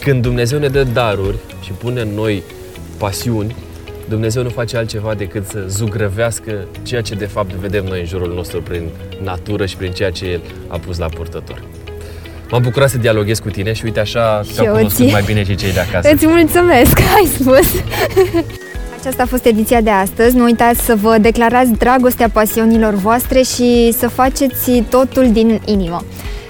Când 0.00 0.22
Dumnezeu 0.22 0.58
ne 0.58 0.68
dă 0.68 0.82
daruri 0.92 1.36
și 1.62 1.72
pune 1.72 2.00
în 2.00 2.08
noi 2.14 2.42
pasiuni, 2.98 3.56
Dumnezeu 4.08 4.42
nu 4.42 4.48
face 4.48 4.76
altceva 4.76 5.14
decât 5.14 5.46
să 5.46 5.64
zugrăvească 5.68 6.66
ceea 6.82 7.00
ce 7.00 7.14
de 7.14 7.26
fapt 7.26 7.52
vedem 7.52 7.84
noi 7.84 8.00
în 8.00 8.06
jurul 8.06 8.34
nostru 8.34 8.62
prin 8.62 8.88
natură 9.22 9.66
și 9.66 9.76
prin 9.76 9.92
ceea 9.92 10.10
ce 10.10 10.26
El 10.26 10.40
a 10.68 10.78
pus 10.78 10.98
la 10.98 11.06
purtător. 11.06 11.62
M-am 12.50 12.62
bucurat 12.62 12.90
să 12.90 12.98
dialoghez 12.98 13.38
cu 13.38 13.48
tine 13.50 13.72
și 13.72 13.84
uite 13.84 14.00
așa 14.00 14.40
Și 14.44 14.54
te-au 14.54 14.66
eu 14.66 14.72
cunoscut 14.74 15.04
ție. 15.04 15.12
mai 15.12 15.22
bine 15.26 15.44
și 15.44 15.54
cei 15.54 15.72
de 15.72 15.80
acasă. 15.80 16.10
Îți 16.12 16.26
mulțumesc, 16.26 16.98
ai 17.16 17.28
spus! 17.38 17.66
Aceasta 18.98 19.22
a 19.22 19.26
fost 19.26 19.44
ediția 19.44 19.80
de 19.80 19.90
astăzi. 19.90 20.36
Nu 20.36 20.44
uitați 20.44 20.80
să 20.80 20.94
vă 21.00 21.16
declarați 21.20 21.70
dragostea 21.70 22.28
pasiunilor 22.28 22.94
voastre 22.94 23.42
și 23.42 23.94
să 23.98 24.08
faceți 24.08 24.70
totul 24.90 25.32
din 25.32 25.60
inimă. 25.64 26.04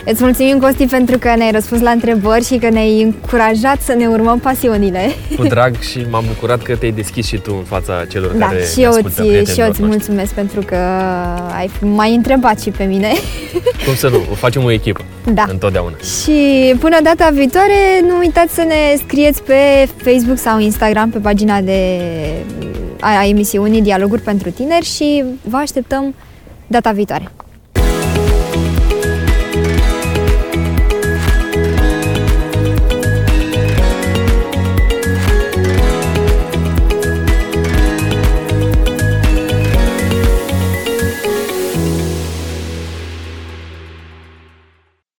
Îți 0.06 0.22
mulțumim, 0.22 0.58
Costi, 0.58 0.86
pentru 0.86 1.18
că 1.18 1.34
ne-ai 1.36 1.50
răspuns 1.50 1.80
la 1.80 1.90
întrebări 1.90 2.44
și 2.44 2.56
că 2.56 2.68
ne-ai 2.68 3.02
încurajat 3.02 3.80
să 3.80 3.92
ne 3.92 4.06
urmăm 4.06 4.38
pasiunile. 4.38 5.00
Cu 5.36 5.42
drag 5.42 5.80
și 5.80 6.06
m-am 6.10 6.24
bucurat 6.26 6.62
că 6.62 6.76
te-ai 6.76 6.92
deschis 6.92 7.26
și 7.26 7.36
tu 7.36 7.54
în 7.58 7.64
fața 7.64 8.04
celor 8.08 8.30
Da, 8.32 8.46
care 8.46 8.60
și 8.72 8.78
ne 8.78 8.82
eu, 8.82 8.88
ascultă, 8.90 9.08
ți, 9.08 9.14
și 9.14 9.20
eu 9.22 9.28
prietenilor 9.32 9.68
îți 9.68 9.80
noștri. 9.80 9.96
mulțumesc 9.96 10.32
pentru 10.32 10.60
că 10.60 10.76
ai 11.56 11.70
m-ai 11.80 12.14
întrebat 12.14 12.60
și 12.60 12.70
pe 12.70 12.84
mine. 12.84 13.08
Cum 13.86 13.94
să 13.94 14.08
nu? 14.08 14.16
O 14.30 14.34
facem 14.34 14.64
o 14.64 14.70
echipă. 14.70 15.00
Da. 15.34 15.44
Întotdeauna. 15.48 15.96
Și 16.22 16.74
până 16.78 16.96
data 17.02 17.30
viitoare, 17.32 17.74
nu 18.08 18.18
uitați 18.18 18.54
să 18.54 18.62
ne 18.62 18.96
scrieți 19.04 19.42
pe 19.42 19.88
Facebook 19.96 20.38
sau 20.38 20.58
Instagram 20.60 21.10
pe 21.10 21.18
pagina 21.18 21.60
de 21.60 21.98
a, 23.00 23.18
a 23.18 23.26
emisiunii 23.26 23.82
Dialoguri 23.82 24.22
pentru 24.22 24.50
Tineri 24.50 24.84
și 24.86 25.24
vă 25.42 25.56
așteptăm 25.56 26.14
data 26.66 26.90
viitoare. 26.90 27.28